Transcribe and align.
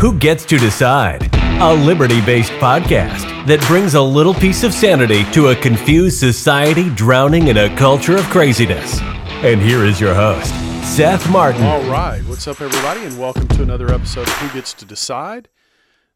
Who 0.00 0.18
Gets 0.18 0.46
to 0.46 0.56
Decide? 0.56 1.28
A 1.60 1.74
liberty 1.74 2.22
based 2.22 2.52
podcast 2.52 3.46
that 3.46 3.60
brings 3.68 3.92
a 3.92 4.00
little 4.00 4.32
piece 4.32 4.64
of 4.64 4.72
sanity 4.72 5.24
to 5.32 5.48
a 5.48 5.56
confused 5.56 6.18
society 6.18 6.88
drowning 6.94 7.48
in 7.48 7.58
a 7.58 7.76
culture 7.76 8.16
of 8.16 8.22
craziness. 8.30 8.98
And 9.44 9.60
here 9.60 9.84
is 9.84 10.00
your 10.00 10.14
host, 10.14 10.54
Seth 10.96 11.30
Martin. 11.30 11.62
All 11.64 11.82
right. 11.82 12.22
What's 12.22 12.48
up, 12.48 12.62
everybody, 12.62 13.04
and 13.04 13.20
welcome 13.20 13.46
to 13.48 13.62
another 13.62 13.92
episode 13.92 14.26
of 14.26 14.32
Who 14.38 14.54
Gets 14.54 14.72
to 14.72 14.86
Decide. 14.86 15.50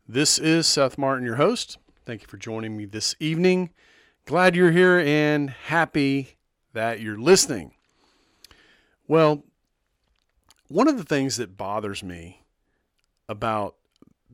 This 0.08 0.38
is 0.38 0.66
Seth 0.66 0.96
Martin, 0.96 1.26
your 1.26 1.36
host. 1.36 1.76
Thank 2.06 2.22
you 2.22 2.28
for 2.28 2.38
joining 2.38 2.78
me 2.78 2.86
this 2.86 3.14
evening. 3.20 3.68
Glad 4.24 4.56
you're 4.56 4.72
here 4.72 4.98
and 4.98 5.50
happy 5.50 6.38
that 6.72 7.00
you're 7.00 7.18
listening. 7.18 7.74
Well, 9.06 9.44
one 10.68 10.88
of 10.88 10.96
the 10.96 11.04
things 11.04 11.36
that 11.36 11.58
bothers 11.58 12.02
me 12.02 12.43
about 13.28 13.76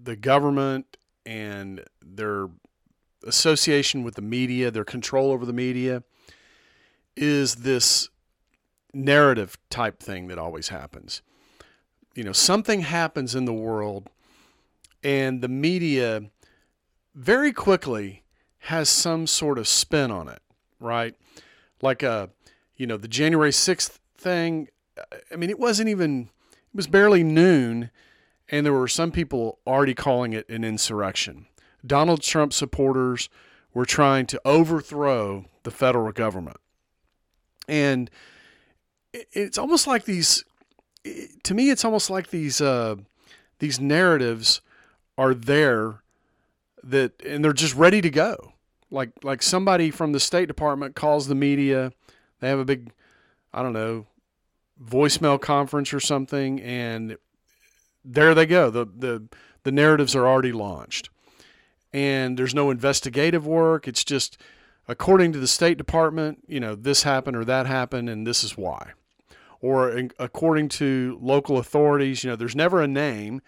the 0.00 0.16
government 0.16 0.96
and 1.26 1.84
their 2.02 2.48
association 3.26 4.02
with 4.02 4.14
the 4.14 4.22
media, 4.22 4.70
their 4.70 4.84
control 4.84 5.30
over 5.30 5.44
the 5.44 5.52
media, 5.52 6.02
is 7.16 7.56
this 7.56 8.08
narrative 8.92 9.58
type 9.68 10.00
thing 10.00 10.28
that 10.28 10.38
always 10.38 10.68
happens. 10.68 11.22
You 12.14 12.24
know, 12.24 12.32
something 12.32 12.80
happens 12.80 13.34
in 13.34 13.44
the 13.44 13.52
world, 13.52 14.10
and 15.02 15.42
the 15.42 15.48
media 15.48 16.30
very 17.14 17.52
quickly 17.52 18.24
has 18.64 18.88
some 18.88 19.26
sort 19.26 19.58
of 19.58 19.68
spin 19.68 20.10
on 20.10 20.28
it, 20.28 20.42
right? 20.78 21.14
Like 21.82 22.02
a, 22.02 22.10
uh, 22.10 22.26
you 22.76 22.86
know, 22.86 22.96
the 22.96 23.08
January 23.08 23.50
6th 23.50 23.98
thing. 24.16 24.68
I 25.32 25.36
mean, 25.36 25.50
it 25.50 25.58
wasn't 25.58 25.88
even, 25.88 26.30
it 26.52 26.76
was 26.76 26.86
barely 26.86 27.22
noon, 27.22 27.90
and 28.50 28.66
there 28.66 28.72
were 28.72 28.88
some 28.88 29.12
people 29.12 29.60
already 29.66 29.94
calling 29.94 30.32
it 30.32 30.48
an 30.48 30.64
insurrection. 30.64 31.46
Donald 31.86 32.20
Trump 32.20 32.52
supporters 32.52 33.28
were 33.72 33.86
trying 33.86 34.26
to 34.26 34.40
overthrow 34.44 35.46
the 35.62 35.70
federal 35.70 36.12
government. 36.12 36.58
And 37.68 38.10
it's 39.12 39.56
almost 39.56 39.86
like 39.86 40.04
these, 40.04 40.44
to 41.44 41.54
me, 41.54 41.70
it's 41.70 41.84
almost 41.84 42.10
like 42.10 42.30
these, 42.30 42.60
uh, 42.60 42.96
these 43.60 43.78
narratives 43.78 44.60
are 45.16 45.32
there 45.32 46.02
that, 46.82 47.12
and 47.24 47.44
they're 47.44 47.52
just 47.52 47.76
ready 47.76 48.00
to 48.00 48.10
go. 48.10 48.54
Like, 48.90 49.10
like 49.22 49.42
somebody 49.42 49.92
from 49.92 50.10
the 50.10 50.20
State 50.20 50.48
Department 50.48 50.96
calls 50.96 51.28
the 51.28 51.36
media, 51.36 51.92
they 52.40 52.48
have 52.48 52.58
a 52.58 52.64
big, 52.64 52.92
I 53.52 53.62
don't 53.62 53.72
know, 53.72 54.06
voicemail 54.82 55.40
conference 55.40 55.92
or 55.92 56.00
something, 56.00 56.60
and 56.60 57.16
there 58.04 58.34
they 58.34 58.46
go. 58.46 58.70
The, 58.70 58.84
the, 58.84 59.28
the 59.62 59.72
narratives 59.72 60.14
are 60.14 60.26
already 60.26 60.52
launched. 60.52 61.10
And 61.92 62.38
there's 62.38 62.54
no 62.54 62.70
investigative 62.70 63.46
work. 63.46 63.88
It's 63.88 64.04
just, 64.04 64.38
according 64.86 65.32
to 65.32 65.38
the 65.38 65.48
State 65.48 65.78
Department, 65.78 66.44
you 66.46 66.60
know, 66.60 66.74
this 66.74 67.02
happened 67.02 67.36
or 67.36 67.44
that 67.44 67.66
happened, 67.66 68.08
and 68.08 68.26
this 68.26 68.44
is 68.44 68.56
why. 68.56 68.92
Or 69.60 69.90
in, 69.90 70.12
according 70.18 70.68
to 70.70 71.18
local 71.20 71.58
authorities, 71.58 72.22
you 72.22 72.30
know, 72.30 72.36
there's 72.36 72.56
never 72.56 72.80
a 72.80 72.88
name. 72.88 73.42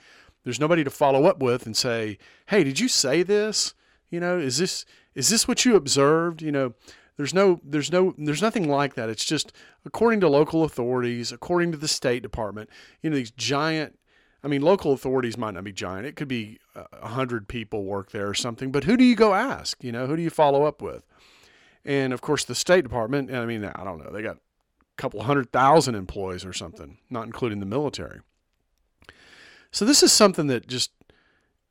There's 0.44 0.60
nobody 0.60 0.84
to 0.84 0.90
follow 0.90 1.24
up 1.24 1.40
with 1.40 1.66
and 1.66 1.76
say, 1.76 2.18
"Hey, 2.46 2.64
did 2.64 2.80
you 2.80 2.88
say 2.88 3.22
this? 3.22 3.74
You 4.10 4.20
know, 4.20 4.38
is 4.38 4.58
this 4.58 4.84
is 5.14 5.28
this 5.30 5.46
what 5.46 5.64
you 5.64 5.76
observed?" 5.76 6.42
You 6.42 6.52
know, 6.52 6.74
there's 7.16 7.32
no 7.32 7.60
there's 7.64 7.92
no 7.92 8.14
there's 8.18 8.42
nothing 8.42 8.68
like 8.68 8.94
that. 8.94 9.08
It's 9.08 9.24
just 9.24 9.52
according 9.86 10.20
to 10.20 10.28
local 10.28 10.64
authorities, 10.64 11.32
according 11.32 11.72
to 11.72 11.78
the 11.78 11.88
State 11.88 12.22
Department. 12.22 12.68
You 13.02 13.10
know, 13.10 13.16
these 13.16 13.30
giant 13.30 13.98
I 14.44 14.48
mean, 14.48 14.62
local 14.62 14.92
authorities 14.92 15.36
might 15.36 15.54
not 15.54 15.64
be 15.64 15.72
giant. 15.72 16.06
It 16.06 16.16
could 16.16 16.28
be 16.28 16.58
uh, 16.74 16.84
a 16.92 17.08
hundred 17.08 17.46
people 17.46 17.84
work 17.84 18.10
there 18.10 18.28
or 18.28 18.34
something. 18.34 18.72
But 18.72 18.84
who 18.84 18.96
do 18.96 19.04
you 19.04 19.14
go 19.14 19.34
ask? 19.34 19.82
You 19.84 19.92
know, 19.92 20.06
who 20.06 20.16
do 20.16 20.22
you 20.22 20.30
follow 20.30 20.64
up 20.64 20.82
with? 20.82 21.04
And 21.84 22.12
of 22.12 22.20
course, 22.20 22.44
the 22.44 22.54
State 22.54 22.82
Department. 22.82 23.32
I 23.32 23.46
mean, 23.46 23.64
I 23.64 23.84
don't 23.84 23.98
know. 23.98 24.10
They 24.10 24.22
got 24.22 24.36
a 24.36 24.40
couple 24.96 25.22
hundred 25.22 25.52
thousand 25.52 25.94
employees 25.94 26.44
or 26.44 26.52
something, 26.52 26.98
not 27.08 27.26
including 27.26 27.60
the 27.60 27.66
military. 27.66 28.20
So 29.70 29.84
this 29.84 30.02
is 30.02 30.12
something 30.12 30.48
that 30.48 30.66
just 30.66 30.90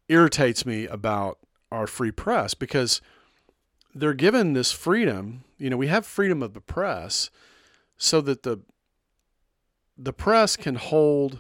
irritates 0.08 0.66
me 0.66 0.88
about 0.88 1.40
our 1.72 1.88
free 1.88 2.12
press 2.12 2.54
because 2.54 3.02
they're 3.94 4.14
given 4.14 4.54
this 4.54 4.72
freedom. 4.72 5.44
You 5.58 5.70
know, 5.70 5.78
we 5.78 5.88
have 5.88 6.06
freedom 6.06 6.42
of 6.42 6.54
the 6.54 6.62
press 6.62 7.30
so 7.98 8.22
that 8.22 8.44
the 8.44 8.62
the 9.98 10.14
press 10.14 10.56
can 10.56 10.76
hold 10.76 11.40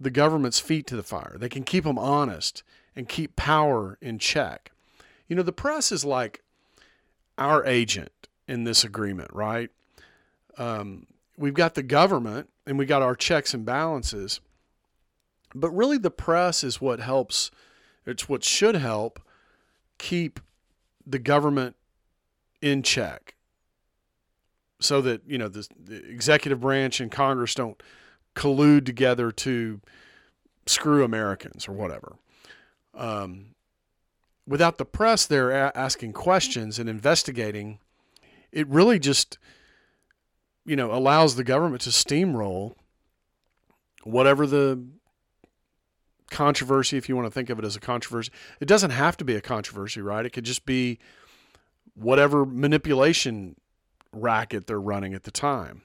the 0.00 0.10
government's 0.10 0.58
feet 0.58 0.86
to 0.86 0.96
the 0.96 1.02
fire. 1.02 1.36
They 1.38 1.50
can 1.50 1.62
keep 1.62 1.84
them 1.84 1.98
honest 1.98 2.62
and 2.96 3.08
keep 3.08 3.36
power 3.36 3.98
in 4.00 4.18
check. 4.18 4.72
You 5.28 5.36
know, 5.36 5.42
the 5.42 5.52
press 5.52 5.92
is 5.92 6.04
like 6.04 6.42
our 7.36 7.64
agent 7.64 8.28
in 8.48 8.64
this 8.64 8.82
agreement, 8.82 9.30
right? 9.32 9.70
Um, 10.56 11.06
we've 11.36 11.54
got 11.54 11.74
the 11.74 11.82
government 11.82 12.48
and 12.66 12.78
we 12.78 12.86
got 12.86 13.02
our 13.02 13.14
checks 13.14 13.54
and 13.54 13.64
balances, 13.64 14.40
but 15.54 15.70
really 15.70 15.98
the 15.98 16.10
press 16.10 16.64
is 16.64 16.80
what 16.80 17.00
helps, 17.00 17.50
it's 18.06 18.28
what 18.28 18.42
should 18.42 18.74
help 18.74 19.20
keep 19.98 20.40
the 21.06 21.18
government 21.18 21.76
in 22.62 22.82
check 22.82 23.34
so 24.80 25.00
that, 25.02 25.22
you 25.26 25.38
know, 25.38 25.48
the, 25.48 25.68
the 25.78 25.96
executive 26.10 26.60
branch 26.60 27.00
and 27.00 27.10
Congress 27.10 27.54
don't 27.54 27.82
collude 28.40 28.86
together 28.86 29.30
to 29.30 29.82
screw 30.64 31.04
Americans 31.04 31.68
or 31.68 31.72
whatever. 31.72 32.16
Um, 32.94 33.54
without 34.46 34.78
the 34.78 34.86
press 34.86 35.26
there 35.26 35.50
a- 35.50 35.72
asking 35.74 36.14
questions 36.14 36.78
and 36.78 36.88
investigating, 36.88 37.80
it 38.50 38.66
really 38.66 38.98
just, 38.98 39.38
you 40.64 40.74
know, 40.74 40.90
allows 40.90 41.36
the 41.36 41.44
government 41.44 41.82
to 41.82 41.90
steamroll 41.90 42.76
whatever 44.04 44.46
the 44.46 44.82
controversy, 46.30 46.96
if 46.96 47.10
you 47.10 47.16
want 47.16 47.26
to 47.26 47.30
think 47.30 47.50
of 47.50 47.58
it 47.58 47.64
as 47.66 47.76
a 47.76 47.80
controversy. 47.80 48.32
It 48.58 48.68
doesn't 48.68 48.90
have 48.90 49.18
to 49.18 49.24
be 49.24 49.36
a 49.36 49.42
controversy, 49.42 50.00
right? 50.00 50.24
It 50.24 50.30
could 50.30 50.44
just 50.44 50.64
be 50.64 50.98
whatever 51.92 52.46
manipulation 52.46 53.56
racket 54.12 54.66
they're 54.66 54.80
running 54.80 55.12
at 55.12 55.24
the 55.24 55.30
time. 55.30 55.82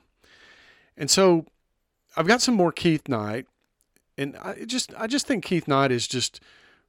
And 0.96 1.12
so 1.12 1.48
I've 2.18 2.28
got 2.28 2.42
some 2.42 2.56
more 2.56 2.72
Keith 2.72 3.10
Knight, 3.10 3.48
and 4.18 4.38
I 4.38 4.66
just 4.66 4.94
I 4.98 5.08
just 5.08 5.28
think 5.28 5.44
Keith 5.44 5.68
Knight 5.68 5.92
is 5.92 6.08
just 6.08 6.40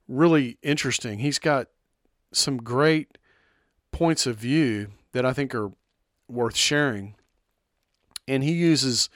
really 0.09 0.59
interesting. 0.63 1.19
He's 1.19 1.39
got 1.39 1.69
some 2.33 2.59
great 2.59 3.19
points 3.93 4.27
of 4.27 4.37
view 4.37 4.89
that 5.13 5.25
I 5.25 5.33
think 5.33 5.55
are 5.55 5.73
worth 6.29 6.57
sharing. 6.57 7.15
And 8.29 8.43
he 8.43 8.53
uses 8.53 9.09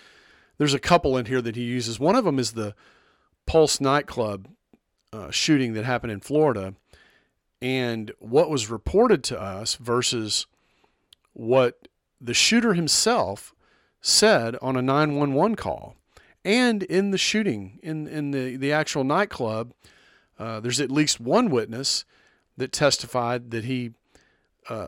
there's 0.59 0.75
a 0.75 0.79
couple 0.79 1.17
in 1.17 1.27
here 1.27 1.43
that 1.43 1.57
he 1.57 1.63
uses. 1.63 1.99
One 1.99 2.17
of 2.17 2.25
them 2.25 2.39
is 2.39 2.53
the 2.53 2.75
Pulse 3.47 3.81
nightclub 3.81 4.49
uh, 5.13 5.31
shooting 5.31 5.73
that 5.73 5.85
happened 5.85 6.13
in 6.13 6.21
Florida, 6.21 6.75
and 7.61 8.13
what 8.19 8.51
was 8.51 8.71
reported 8.71 9.25
to 9.25 9.41
us 9.41 9.75
versus 9.77 10.47
what 11.33 11.89
the 12.21 12.35
shooter 12.35 12.75
himself 12.75 13.55
said 14.01 14.57
on 14.63 14.77
a 14.77 14.83
911 14.83 15.57
call 15.57 15.97
and 16.45 16.83
in 16.85 17.11
the 17.11 17.19
shooting 17.19 17.79
in 17.83 18.07
in 18.07 18.31
the 18.31 18.57
the 18.57 18.73
actual 18.73 19.05
nightclub. 19.05 19.73
Uh, 20.39 20.59
there's 20.59 20.81
at 20.81 20.91
least 20.91 21.21
one 21.21 21.51
witness 21.51 22.07
that 22.57 22.73
testified 22.73 23.51
that 23.51 23.65
he 23.65 23.93
uh, 24.71 24.87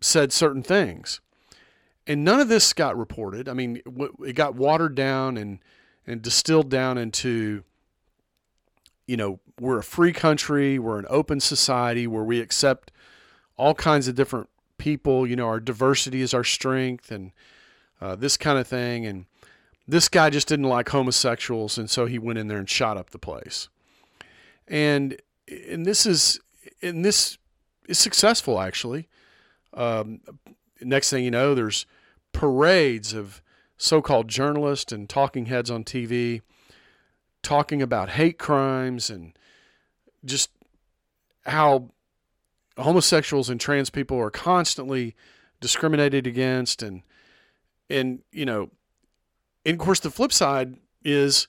said 0.00 0.32
certain 0.32 0.62
things, 0.62 1.20
and 2.06 2.24
none 2.24 2.38
of 2.38 2.48
this 2.48 2.72
got 2.72 2.96
reported. 2.96 3.48
I 3.48 3.54
mean, 3.54 3.82
it 4.24 4.34
got 4.34 4.54
watered 4.54 4.94
down 4.94 5.36
and 5.36 5.58
and 6.06 6.22
distilled 6.22 6.70
down 6.70 6.96
into 6.96 7.64
you 9.06 9.16
know 9.16 9.40
we're 9.60 9.78
a 9.78 9.84
free 9.84 10.12
country, 10.12 10.78
we're 10.78 10.98
an 10.98 11.06
open 11.08 11.40
society 11.40 12.06
where 12.06 12.24
we 12.24 12.40
accept 12.40 12.92
all 13.56 13.74
kinds 13.74 14.06
of 14.06 14.14
different 14.14 14.48
people. 14.78 15.26
You 15.26 15.34
know, 15.34 15.46
our 15.46 15.60
diversity 15.60 16.20
is 16.20 16.32
our 16.32 16.44
strength, 16.44 17.10
and 17.10 17.32
uh, 18.00 18.14
this 18.14 18.36
kind 18.36 18.58
of 18.58 18.68
thing, 18.68 19.06
and 19.06 19.26
this 19.88 20.08
guy 20.08 20.28
just 20.28 20.46
didn't 20.46 20.66
like 20.68 20.90
homosexuals, 20.90 21.78
and 21.78 21.88
so 21.88 22.06
he 22.06 22.18
went 22.18 22.38
in 22.38 22.46
there 22.46 22.58
and 22.58 22.68
shot 22.68 22.98
up 22.98 23.10
the 23.10 23.18
place. 23.18 23.68
And 24.68 25.16
and 25.48 25.86
this 25.86 26.04
is 26.04 26.38
and 26.82 27.04
this 27.04 27.38
is 27.88 27.98
successful 27.98 28.60
actually. 28.60 29.08
Um, 29.72 30.20
next 30.80 31.10
thing 31.10 31.24
you 31.24 31.30
know, 31.30 31.54
there's 31.54 31.86
parades 32.32 33.14
of 33.14 33.42
so-called 33.78 34.28
journalists 34.28 34.92
and 34.92 35.08
talking 35.08 35.46
heads 35.46 35.70
on 35.70 35.84
TV 35.84 36.42
talking 37.42 37.80
about 37.80 38.10
hate 38.10 38.38
crimes 38.38 39.08
and 39.08 39.32
just 40.24 40.50
how 41.46 41.90
homosexuals 42.76 43.48
and 43.48 43.60
trans 43.60 43.88
people 43.88 44.18
are 44.18 44.30
constantly 44.30 45.14
discriminated 45.60 46.26
against 46.26 46.82
and 46.82 47.02
and 47.88 48.20
you 48.32 48.44
know 48.44 48.70
and 49.64 49.74
of 49.74 49.84
course, 49.84 50.00
the 50.00 50.10
flip 50.10 50.32
side 50.32 50.76
is 51.04 51.48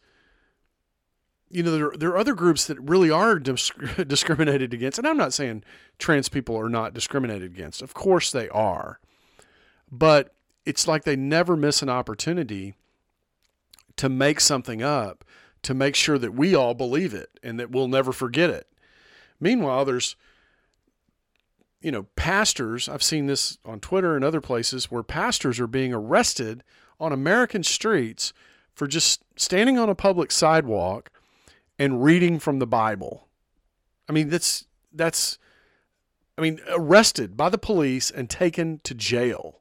you 1.50 1.64
know, 1.64 1.72
there, 1.72 1.92
there 1.98 2.10
are 2.10 2.18
other 2.18 2.36
groups 2.36 2.66
that 2.66 2.80
really 2.80 3.10
are 3.10 3.40
dis- 3.40 3.72
discriminated 4.08 4.74
against. 4.74 5.00
And 5.00 5.08
I'm 5.08 5.18
not 5.18 5.34
saying 5.34 5.64
trans 5.98 6.30
people 6.30 6.56
are 6.58 6.70
not 6.70 6.94
discriminated 6.94 7.52
against. 7.52 7.82
Of 7.82 7.94
course 7.94 8.32
they 8.32 8.48
are. 8.50 9.00
But 9.92 10.36
it's 10.66 10.88
like 10.88 11.04
they 11.04 11.16
never 11.16 11.58
miss 11.58 11.82
an 11.82 11.90
opportunity 11.90 12.76
to 13.96 14.10
make 14.10 14.40
something 14.40 14.84
up 14.84 15.26
to 15.64 15.74
make 15.74 15.96
sure 15.96 16.18
that 16.18 16.34
we 16.34 16.56
all 16.56 16.74
believe 16.74 17.14
it 17.14 17.40
and 17.44 17.60
that 17.60 17.72
we'll 17.72 17.88
never 17.88 18.14
forget 18.14 18.50
it. 18.50 18.68
Meanwhile, 19.40 19.86
there's, 19.86 20.16
you 21.82 21.92
know, 21.92 22.04
pastors, 22.16 22.88
I've 22.88 23.04
seen 23.04 23.26
this 23.26 23.58
on 23.66 23.80
Twitter 23.80 24.16
and 24.16 24.24
other 24.24 24.42
places 24.42 24.92
where 24.92 25.04
pastors 25.04 25.60
are 25.60 25.68
being 25.68 25.94
arrested 25.94 26.64
on 27.00 27.12
American 27.12 27.64
streets 27.64 28.34
for 28.74 28.88
just 28.88 29.24
standing 29.36 29.78
on 29.78 29.90
a 29.90 29.96
public 29.96 30.32
sidewalk 30.32 31.10
and 31.78 32.04
reading 32.04 32.40
from 32.40 32.60
the 32.60 32.68
Bible. 32.68 33.28
I 34.08 34.12
mean, 34.12 34.30
that's 34.30 34.66
that's 34.94 35.38
I 36.40 36.42
mean, 36.42 36.62
arrested 36.70 37.36
by 37.36 37.50
the 37.50 37.58
police 37.58 38.10
and 38.10 38.30
taken 38.30 38.80
to 38.86 38.96
jail. 38.96 39.60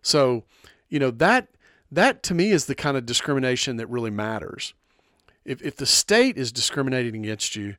So, 0.00 0.44
you 0.88 0.98
know, 0.98 1.10
that 1.10 1.48
that 1.92 2.22
to 2.24 2.34
me 2.34 2.50
is 2.50 2.64
the 2.64 2.74
kind 2.74 2.96
of 2.96 3.04
discrimination 3.04 3.76
that 3.76 3.86
really 3.88 4.10
matters. 4.10 4.72
If 5.44 5.60
if 5.60 5.76
the 5.76 5.84
state 5.84 6.38
is 6.38 6.50
discriminating 6.50 7.24
against 7.24 7.56
you, 7.56 7.76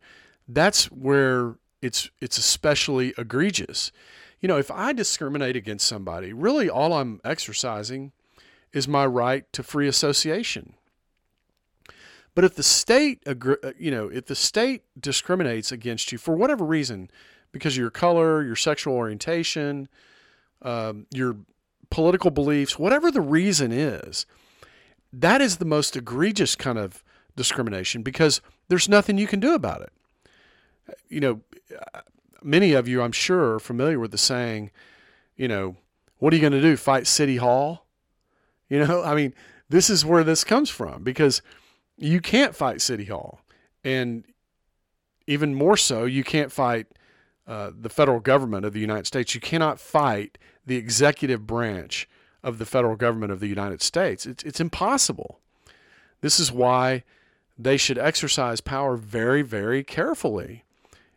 that's 0.48 0.92
where 0.92 1.56
it's 1.82 2.12
it's 2.22 2.38
especially 2.38 3.16
egregious. 3.18 3.92
You 4.42 4.48
know, 4.48 4.58
if 4.58 4.70
I 4.70 4.94
discriminate 4.94 5.56
against 5.56 5.88
somebody, 5.88 6.34
really 6.34 6.70
all 6.70 6.94
I'm 6.94 7.20
exercising 7.26 8.12
is 8.74 8.88
my 8.88 9.06
right 9.06 9.52
to 9.54 9.64
free 9.64 9.88
association. 9.88 10.74
But 12.36 12.44
if 12.44 12.56
the 12.56 12.64
state, 12.64 13.24
uh, 13.26 13.34
you 13.80 13.90
know, 13.90 14.10
if 14.10 14.28
the 14.28 14.36
state 14.36 14.84
discriminates 15.00 15.72
against 15.72 16.12
you 16.12 16.18
for 16.18 16.36
whatever 16.36 16.64
reason, 16.64 17.10
because 17.52 17.74
of 17.74 17.80
your 17.80 17.90
color, 17.90 18.44
your 18.44 18.56
sexual 18.56 18.94
orientation, 18.94 19.88
um, 20.62 21.08
your 21.12 21.38
political 21.90 22.30
beliefs, 22.30 22.78
whatever 22.78 23.10
the 23.10 23.22
reason 23.22 23.72
is, 23.72 24.26
that 25.12 25.42
is 25.42 25.58
the 25.58 25.66
most 25.66 25.96
egregious 25.96 26.56
kind 26.56 26.78
of 26.78 27.04
discrimination 27.36 28.04
because 28.04 28.42
there's 28.68 28.88
nothing 28.88 29.18
you 29.18 29.28
can 29.28 29.40
do 29.40 29.56
about 29.56 29.82
it. 29.82 29.92
You 31.10 31.20
know, 31.20 31.42
many 32.44 32.74
of 32.74 32.88
you, 32.88 33.02
I'm 33.02 33.12
sure, 33.12 33.56
are 33.56 33.60
familiar 33.60 34.00
with 34.00 34.12
the 34.12 34.18
saying, 34.18 34.70
you 35.36 35.48
know, 35.48 35.76
what 36.20 36.34
are 36.34 36.36
you 36.36 36.42
going 36.42 36.54
to 36.54 36.62
do? 36.62 36.78
Fight 36.78 37.08
City 37.08 37.38
Hall? 37.38 37.87
You 38.70 38.86
know, 38.86 39.04
I 39.04 39.16
mean, 39.16 39.34
this 39.70 39.90
is 39.90 40.06
where 40.06 40.24
this 40.24 40.44
comes 40.44 40.70
from 40.70 41.04
because 41.04 41.42
you 41.98 42.22
can't 42.22 42.56
fight 42.56 42.82
City 42.82 43.06
Hall. 43.06 43.42
And 43.84 44.24
even 45.26 45.56
more 45.56 45.78
so, 45.78 46.06
you 46.06 46.24
can't 46.24 46.52
fight 46.52 46.88
uh, 47.48 47.72
the 47.78 47.90
federal 47.90 48.20
government 48.20 48.66
of 48.66 48.74
the 48.74 48.80
United 48.80 49.08
States. 49.08 49.34
You 49.34 49.42
cannot 49.42 49.80
fight 49.80 50.38
the 50.66 50.76
executive 50.76 51.48
branch 51.48 52.10
of 52.44 52.60
the 52.60 52.66
federal 52.66 52.96
government 52.96 53.32
of 53.32 53.40
the 53.40 53.48
United 53.48 53.82
States. 53.82 54.26
It's, 54.26 54.44
it's 54.44 54.60
impossible. 54.60 55.40
This 56.22 56.40
is 56.40 56.52
why 56.52 57.04
they 57.58 57.78
should 57.78 57.98
exercise 57.98 58.62
power 58.62 58.96
very, 58.96 59.42
very 59.42 59.84
carefully 59.84 60.64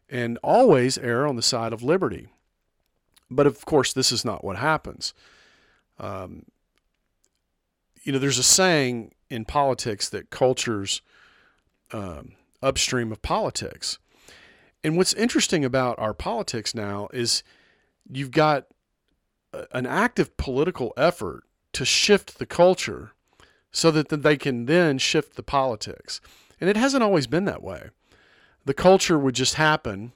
and 0.09 0.39
always 0.43 0.99
err 0.99 1.27
on 1.27 1.37
the 1.37 1.43
side 1.43 1.73
of 1.73 1.83
liberty. 1.83 2.29
But 3.31 3.47
of 3.47 3.65
course, 3.65 3.93
this 3.93 4.11
is 4.11 4.25
not 4.25 4.43
what 4.43 4.57
happens. 4.57 5.15
Um, 5.99 6.47
you 8.03 8.13
know, 8.13 8.19
there's 8.19 8.39
a 8.39 8.43
saying 8.43 9.13
in 9.29 9.45
politics 9.45 10.09
that 10.09 10.31
culture's 10.31 11.03
um, 11.93 12.33
upstream 12.63 13.13
of 13.13 13.23
politics. 13.23 13.99
And 14.83 14.97
what's 14.97 15.13
interesting 15.13 15.65
about 15.65 15.99
our 15.99 16.15
politics 16.15 16.75
now 16.75 17.09
is 17.13 17.43
you've 18.11 18.31
got 18.31 18.67
an 19.73 19.87
active 19.87 20.37
political 20.37 20.93
effort 20.97 21.45
to 21.73 21.85
shift 21.85 22.39
the 22.39 22.47
culture 22.47 23.13
so 23.71 23.91
that 23.91 24.09
they 24.09 24.37
can 24.37 24.67
then 24.67 24.99
shift 24.99 25.37
the 25.37 25.43
politics. 25.43 26.21
And 26.61 26.69
it 26.69 26.77
hasn't 26.77 27.03
always 27.03 27.27
been 27.27 27.45
that 27.45 27.63
way. 27.63 27.91
The 28.65 28.75
culture 28.75 29.19
would 29.19 29.35
just 29.35 29.55
happen. 29.55 30.13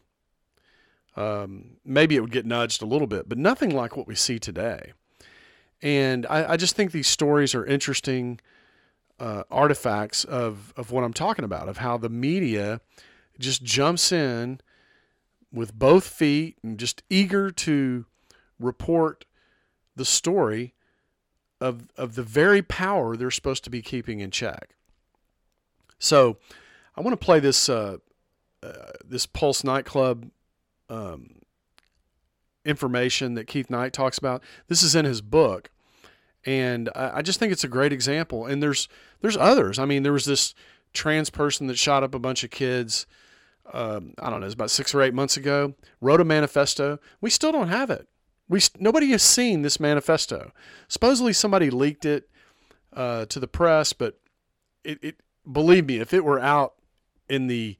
Um, 1.16 1.76
maybe 1.84 2.16
it 2.16 2.20
would 2.20 2.32
get 2.32 2.46
nudged 2.46 2.82
a 2.82 2.86
little 2.86 3.06
bit, 3.06 3.28
but 3.28 3.38
nothing 3.38 3.70
like 3.70 3.96
what 3.96 4.06
we 4.06 4.14
see 4.14 4.38
today. 4.38 4.92
And 5.84 6.24
I, 6.30 6.52
I 6.52 6.56
just 6.56 6.74
think 6.74 6.92
these 6.92 7.06
stories 7.06 7.54
are 7.54 7.64
interesting 7.64 8.40
uh, 9.20 9.44
artifacts 9.50 10.24
of, 10.24 10.72
of 10.78 10.90
what 10.90 11.04
I'm 11.04 11.12
talking 11.12 11.44
about, 11.44 11.68
of 11.68 11.76
how 11.76 11.98
the 11.98 12.08
media 12.08 12.80
just 13.38 13.62
jumps 13.62 14.10
in 14.10 14.60
with 15.52 15.74
both 15.74 16.06
feet 16.06 16.56
and 16.62 16.78
just 16.78 17.02
eager 17.10 17.50
to 17.50 18.06
report 18.58 19.26
the 19.94 20.06
story 20.06 20.72
of, 21.60 21.90
of 21.98 22.14
the 22.14 22.22
very 22.22 22.62
power 22.62 23.14
they're 23.14 23.30
supposed 23.30 23.62
to 23.64 23.70
be 23.70 23.82
keeping 23.82 24.20
in 24.20 24.30
check. 24.30 24.70
So 25.98 26.38
I 26.96 27.02
want 27.02 27.12
to 27.18 27.24
play 27.24 27.40
this 27.40 27.68
uh, 27.68 27.98
uh, 28.62 28.92
this 29.04 29.26
Pulse 29.26 29.62
nightclub 29.62 30.30
um, 30.88 31.42
information 32.64 33.34
that 33.34 33.46
Keith 33.46 33.68
Knight 33.68 33.92
talks 33.92 34.16
about. 34.16 34.42
This 34.68 34.82
is 34.82 34.94
in 34.94 35.04
his 35.04 35.20
book, 35.20 35.70
and 36.46 36.90
I, 36.94 37.22
just 37.22 37.38
think 37.38 37.52
it's 37.52 37.64
a 37.64 37.68
great 37.68 37.92
example. 37.92 38.46
And 38.46 38.62
there's 38.62 38.88
there's 39.20 39.36
others. 39.36 39.78
I 39.78 39.84
mean, 39.84 40.02
there 40.02 40.12
was 40.12 40.24
this 40.24 40.54
trans 40.92 41.30
person 41.30 41.66
that 41.66 41.78
shot 41.78 42.02
up 42.02 42.14
a 42.14 42.18
bunch 42.18 42.44
of 42.44 42.50
kids. 42.50 43.06
Um, 43.72 44.14
I 44.18 44.28
don't 44.28 44.40
know, 44.40 44.46
it's 44.46 44.54
about 44.54 44.70
six 44.70 44.94
or 44.94 45.00
eight 45.00 45.14
months 45.14 45.36
ago. 45.36 45.74
Wrote 46.00 46.20
a 46.20 46.24
manifesto. 46.24 46.98
We 47.20 47.30
still 47.30 47.52
don't 47.52 47.68
have 47.68 47.90
it. 47.90 48.06
We 48.48 48.60
nobody 48.78 49.10
has 49.12 49.22
seen 49.22 49.62
this 49.62 49.80
manifesto. 49.80 50.52
Supposedly 50.88 51.32
somebody 51.32 51.70
leaked 51.70 52.04
it 52.04 52.28
uh, 52.92 53.24
to 53.26 53.40
the 53.40 53.48
press, 53.48 53.92
but 53.92 54.20
it, 54.84 54.98
it 55.02 55.16
believe 55.50 55.86
me, 55.86 55.98
if 55.98 56.12
it 56.12 56.24
were 56.24 56.40
out 56.40 56.74
in 57.28 57.46
the 57.46 57.78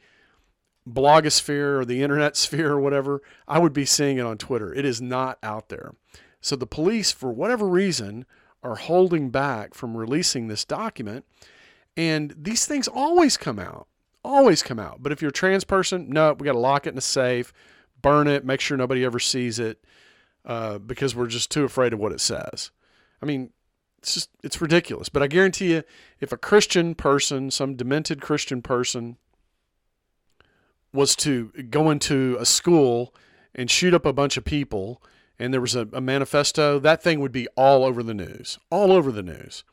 blogosphere 0.88 1.80
or 1.80 1.84
the 1.84 2.02
internet 2.02 2.36
sphere 2.36 2.72
or 2.72 2.80
whatever, 2.80 3.22
I 3.46 3.58
would 3.58 3.72
be 3.72 3.84
seeing 3.84 4.18
it 4.18 4.26
on 4.26 4.38
Twitter. 4.38 4.72
It 4.72 4.84
is 4.84 5.00
not 5.00 5.38
out 5.42 5.68
there. 5.68 5.94
So 6.40 6.56
the 6.56 6.66
police, 6.66 7.10
for 7.10 7.32
whatever 7.32 7.66
reason, 7.66 8.26
are 8.64 8.76
holding 8.76 9.30
back 9.30 9.74
from 9.74 9.96
releasing 9.96 10.48
this 10.48 10.64
document. 10.64 11.24
And 11.96 12.34
these 12.36 12.66
things 12.66 12.88
always 12.88 13.36
come 13.36 13.58
out, 13.58 13.86
always 14.24 14.62
come 14.62 14.80
out. 14.80 15.02
But 15.02 15.12
if 15.12 15.20
you're 15.22 15.28
a 15.28 15.32
trans 15.32 15.64
person, 15.64 16.08
no, 16.08 16.32
we 16.32 16.46
got 16.46 16.54
to 16.54 16.58
lock 16.58 16.86
it 16.86 16.90
in 16.90 16.98
a 16.98 17.02
safe, 17.02 17.52
burn 18.00 18.26
it, 18.26 18.44
make 18.44 18.60
sure 18.60 18.76
nobody 18.76 19.04
ever 19.04 19.20
sees 19.20 19.58
it, 19.58 19.84
uh, 20.46 20.78
because 20.78 21.14
we're 21.14 21.26
just 21.26 21.50
too 21.50 21.64
afraid 21.64 21.92
of 21.92 22.00
what 22.00 22.10
it 22.10 22.20
says. 22.20 22.70
I 23.22 23.26
mean, 23.26 23.50
it's 23.98 24.14
just 24.14 24.30
it's 24.42 24.60
ridiculous. 24.60 25.08
But 25.08 25.22
I 25.22 25.28
guarantee 25.28 25.72
you, 25.72 25.82
if 26.20 26.32
a 26.32 26.36
Christian 26.36 26.94
person, 26.94 27.50
some 27.50 27.76
demented 27.76 28.20
Christian 28.20 28.60
person, 28.60 29.18
was 30.92 31.14
to 31.16 31.50
go 31.70 31.90
into 31.90 32.36
a 32.40 32.46
school 32.46 33.14
and 33.54 33.70
shoot 33.70 33.94
up 33.94 34.06
a 34.06 34.12
bunch 34.12 34.36
of 34.36 34.44
people 34.44 35.02
and 35.38 35.52
there 35.52 35.60
was 35.60 35.74
a, 35.74 35.88
a, 35.92 36.00
manifesto, 36.00 36.78
that 36.78 37.02
thing 37.02 37.20
would 37.20 37.32
be 37.32 37.48
all 37.56 37.84
over 37.84 38.02
the 38.02 38.14
news, 38.14 38.58
all 38.70 38.92
over 38.92 39.10
the 39.10 39.22
news. 39.22 39.64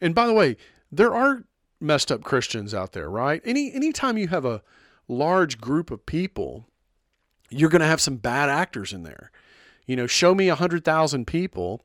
And 0.00 0.14
by 0.14 0.26
the 0.26 0.32
way, 0.32 0.56
there 0.90 1.14
are 1.14 1.44
messed 1.80 2.12
up 2.12 2.22
Christians 2.22 2.72
out 2.72 2.92
there, 2.92 3.10
right? 3.10 3.42
Any 3.44 3.72
anytime 3.72 4.16
you 4.16 4.28
have 4.28 4.44
a 4.44 4.62
large 5.08 5.60
group 5.60 5.90
of 5.90 6.06
people, 6.06 6.66
you're 7.50 7.70
going 7.70 7.80
to 7.80 7.86
have 7.86 8.00
some 8.00 8.16
bad 8.16 8.48
actors 8.48 8.92
in 8.92 9.02
there. 9.02 9.30
You 9.86 9.96
know, 9.96 10.06
show 10.06 10.34
me 10.34 10.48
a 10.48 10.54
hundred 10.54 10.84
thousand 10.84 11.26
people, 11.26 11.84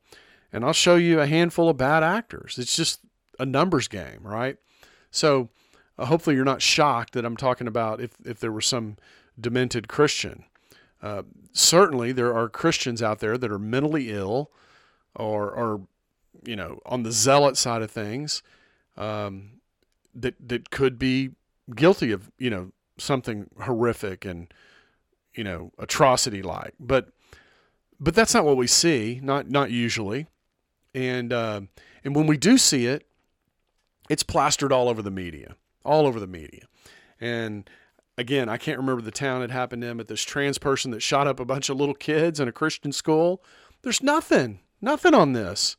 and 0.52 0.64
I'll 0.64 0.72
show 0.72 0.96
you 0.96 1.20
a 1.20 1.26
handful 1.26 1.68
of 1.68 1.76
bad 1.76 2.02
actors. 2.02 2.58
It's 2.58 2.76
just 2.76 3.00
a 3.38 3.46
numbers 3.46 3.88
game, 3.88 4.20
right? 4.22 4.56
So, 5.10 5.48
uh, 5.98 6.06
hopefully, 6.06 6.36
you're 6.36 6.44
not 6.44 6.62
shocked 6.62 7.14
that 7.14 7.24
I'm 7.24 7.36
talking 7.36 7.66
about 7.66 8.00
if 8.00 8.12
if 8.24 8.38
there 8.38 8.52
were 8.52 8.60
some 8.60 8.96
demented 9.38 9.88
Christian. 9.88 10.44
Uh, 11.02 11.22
certainly, 11.52 12.12
there 12.12 12.34
are 12.34 12.48
Christians 12.48 13.02
out 13.02 13.20
there 13.20 13.38
that 13.38 13.50
are 13.50 13.58
mentally 13.58 14.10
ill 14.10 14.50
or, 15.14 15.50
or 15.50 15.80
you 16.44 16.56
know, 16.56 16.80
on 16.86 17.02
the 17.02 17.12
zealot 17.12 17.56
side 17.56 17.82
of 17.82 17.90
things 17.90 18.42
um, 18.96 19.60
that, 20.14 20.34
that 20.46 20.70
could 20.70 20.98
be 20.98 21.30
guilty 21.74 22.12
of, 22.12 22.30
you 22.38 22.50
know, 22.50 22.72
something 22.98 23.48
horrific 23.60 24.24
and, 24.24 24.52
you 25.34 25.44
know, 25.44 25.72
atrocity 25.78 26.42
like. 26.42 26.74
But, 26.78 27.10
but 28.00 28.14
that's 28.14 28.34
not 28.34 28.44
what 28.44 28.56
we 28.56 28.66
see, 28.66 29.20
not, 29.22 29.50
not 29.50 29.70
usually. 29.70 30.26
And, 30.94 31.32
uh, 31.32 31.62
and 32.04 32.16
when 32.16 32.26
we 32.26 32.36
do 32.36 32.58
see 32.58 32.86
it, 32.86 33.06
it's 34.08 34.22
plastered 34.22 34.72
all 34.72 34.88
over 34.88 35.02
the 35.02 35.10
media, 35.10 35.54
all 35.84 36.06
over 36.06 36.18
the 36.18 36.26
media. 36.26 36.64
And 37.20 37.68
again, 38.18 38.48
I 38.48 38.56
can't 38.56 38.78
remember 38.78 39.02
the 39.02 39.10
town 39.10 39.42
it 39.42 39.50
happened 39.50 39.84
in, 39.84 39.96
but 39.96 40.08
this 40.08 40.22
trans 40.22 40.58
person 40.58 40.90
that 40.90 41.02
shot 41.02 41.26
up 41.26 41.40
a 41.40 41.44
bunch 41.44 41.68
of 41.68 41.76
little 41.76 41.94
kids 41.94 42.40
in 42.40 42.48
a 42.48 42.52
Christian 42.52 42.92
school. 42.92 43.42
There's 43.82 44.02
nothing, 44.02 44.60
nothing 44.80 45.14
on 45.14 45.32
this. 45.32 45.76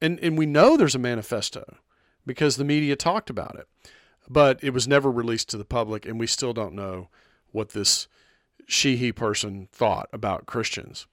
And, 0.00 0.18
and 0.20 0.38
we 0.38 0.46
know 0.46 0.76
there's 0.76 0.94
a 0.94 0.98
manifesto 1.00 1.76
because 2.26 2.56
the 2.56 2.64
media 2.64 2.96
talked 2.96 3.30
about 3.30 3.56
it. 3.58 3.66
but 4.28 4.62
it 4.62 4.70
was 4.70 4.88
never 4.88 5.10
released 5.10 5.50
to 5.50 5.58
the 5.58 5.64
public, 5.64 6.06
and 6.06 6.18
we 6.18 6.26
still 6.26 6.52
don't 6.52 6.74
know 6.74 7.08
what 7.50 7.70
this 7.70 8.08
she 8.66 8.96
he 8.96 9.12
person 9.12 9.68
thought 9.72 10.08
about 10.12 10.46
Christians. 10.46 11.06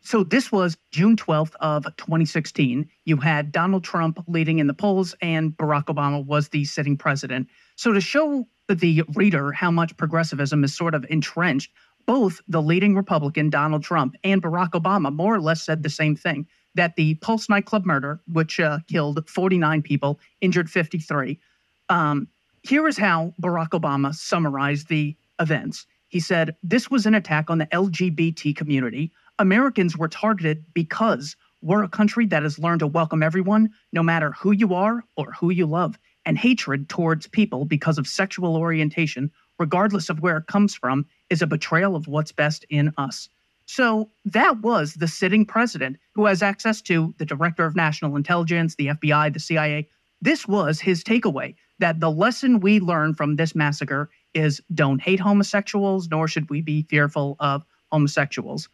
So 0.00 0.22
this 0.22 0.52
was 0.52 0.76
June 0.92 1.16
12th 1.16 1.54
of 1.60 1.84
2016. 1.96 2.88
You 3.04 3.16
had 3.16 3.50
Donald 3.50 3.82
Trump 3.82 4.22
leading 4.28 4.60
in 4.60 4.68
the 4.68 4.74
polls 4.74 5.14
and 5.20 5.56
Barack 5.56 5.86
Obama 5.86 6.24
was 6.24 6.48
the 6.50 6.64
sitting 6.64 6.96
president. 6.96 7.48
So 7.76 7.92
to 7.92 8.00
show 8.00 8.46
the 8.68 9.02
reader 9.14 9.52
how 9.52 9.70
much 9.70 9.96
progressivism 9.96 10.64
is 10.64 10.74
sort 10.74 10.94
of 10.94 11.06
entrenched, 11.08 11.70
both 12.06 12.40
the 12.48 12.62
leading 12.62 12.94
Republican 12.94 13.50
Donald 13.50 13.82
Trump 13.82 14.16
and 14.24 14.42
Barack 14.42 14.70
Obama 14.70 15.12
more 15.12 15.34
or 15.34 15.40
less 15.40 15.62
said 15.62 15.82
the 15.82 15.90
same 15.90 16.16
thing 16.16 16.46
that 16.74 16.96
the 16.96 17.14
Pulse 17.16 17.48
nightclub 17.48 17.86
murder, 17.86 18.20
which 18.32 18.60
uh, 18.60 18.78
killed 18.88 19.28
49 19.28 19.82
people, 19.82 20.20
injured 20.40 20.70
53. 20.70 21.38
Um, 21.88 22.28
here 22.62 22.86
is 22.86 22.98
how 22.98 23.32
Barack 23.40 23.70
Obama 23.70 24.14
summarized 24.14 24.88
the 24.88 25.16
events. 25.40 25.86
He 26.08 26.20
said, 26.20 26.56
This 26.62 26.90
was 26.90 27.06
an 27.06 27.14
attack 27.14 27.50
on 27.50 27.58
the 27.58 27.66
LGBT 27.66 28.54
community 28.56 29.12
Americans 29.38 29.96
were 29.96 30.08
targeted 30.08 30.64
because 30.72 31.36
we're 31.62 31.82
a 31.82 31.88
country 31.88 32.26
that 32.26 32.42
has 32.42 32.58
learned 32.58 32.80
to 32.80 32.86
welcome 32.86 33.22
everyone, 33.22 33.70
no 33.92 34.02
matter 34.02 34.32
who 34.32 34.52
you 34.52 34.74
are 34.74 35.04
or 35.16 35.32
who 35.32 35.50
you 35.50 35.66
love. 35.66 35.98
And 36.26 36.36
hatred 36.36 36.88
towards 36.88 37.28
people 37.28 37.64
because 37.64 37.98
of 37.98 38.06
sexual 38.06 38.56
orientation, 38.56 39.30
regardless 39.58 40.10
of 40.10 40.20
where 40.20 40.36
it 40.36 40.48
comes 40.48 40.74
from, 40.74 41.06
is 41.30 41.40
a 41.40 41.46
betrayal 41.46 41.94
of 41.94 42.08
what's 42.08 42.32
best 42.32 42.66
in 42.68 42.92
us. 42.98 43.28
So 43.66 44.10
that 44.24 44.60
was 44.60 44.94
the 44.94 45.08
sitting 45.08 45.46
president 45.46 45.98
who 46.14 46.26
has 46.26 46.42
access 46.42 46.82
to 46.82 47.14
the 47.18 47.24
director 47.24 47.64
of 47.64 47.76
national 47.76 48.16
intelligence, 48.16 48.74
the 48.74 48.88
FBI, 48.88 49.32
the 49.32 49.40
CIA. 49.40 49.88
This 50.20 50.46
was 50.46 50.80
his 50.80 51.04
takeaway 51.04 51.54
that 51.78 52.00
the 52.00 52.10
lesson 52.10 52.60
we 52.60 52.80
learn 52.80 53.14
from 53.14 53.36
this 53.36 53.54
massacre 53.54 54.10
is 54.34 54.60
don't 54.74 55.00
hate 55.00 55.20
homosexuals, 55.20 56.08
nor 56.10 56.26
should 56.26 56.50
we 56.50 56.60
be 56.60 56.82
fearful 56.82 57.36
of 57.38 57.64
homosexuals. 57.92 58.68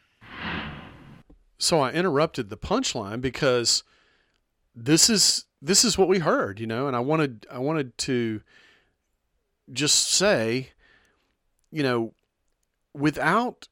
So 1.59 1.81
I 1.81 1.91
interrupted 1.91 2.49
the 2.49 2.57
punchline 2.57 3.21
because 3.21 3.83
this 4.75 5.11
is 5.11 5.45
this 5.63 5.85
is 5.85 5.97
what 5.97 6.09
we 6.09 6.19
heard, 6.19 6.59
you 6.59 6.67
know, 6.67 6.89
and 6.89 6.97
I 6.97 7.01
wanted 7.01 7.47
I 7.51 7.59
wanted 7.59 7.97
to 7.99 8.43
just 9.73 10.09
say, 10.09 10.71
you 11.71 11.85
know, 11.85 12.13
without 12.93 13.69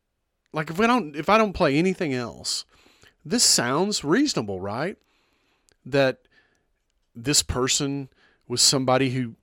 like 0.53 0.71
if 0.71 0.79
we 0.79 0.87
don't 0.87 1.17
if 1.17 1.29
I 1.29 1.37
don't 1.37 1.53
play 1.53 1.77
anything 1.77 2.15
else, 2.15 2.65
this 3.25 3.43
sounds 3.43 4.05
reasonable, 4.05 4.61
right? 4.61 4.97
That 5.85 6.19
this 7.15 7.43
person 7.43 8.09
was 8.47 8.63
somebody 8.63 9.11
who 9.11 9.35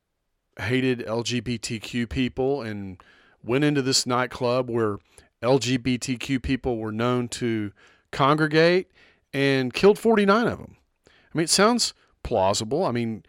hated 0.60 1.00
LGBTQ 1.00 2.10
people 2.10 2.62
and 2.62 3.02
went 3.44 3.66
into 3.66 3.82
this 3.82 4.06
nightclub 4.06 4.70
where 4.70 4.98
LGBTQ 5.44 6.42
people 6.42 6.78
were 6.78 6.92
known 6.92 7.28
to 7.28 7.72
congregate 8.12 8.90
and 9.34 9.74
killed 9.74 10.00
49 10.00 10.48
of 10.48 10.58
them. 10.58 10.78
I 11.06 11.38
mean, 11.38 11.44
it 11.44 11.50
sounds 11.50 11.94
plausible. 12.28 12.84
I 12.84 12.92
mean, 12.92 13.24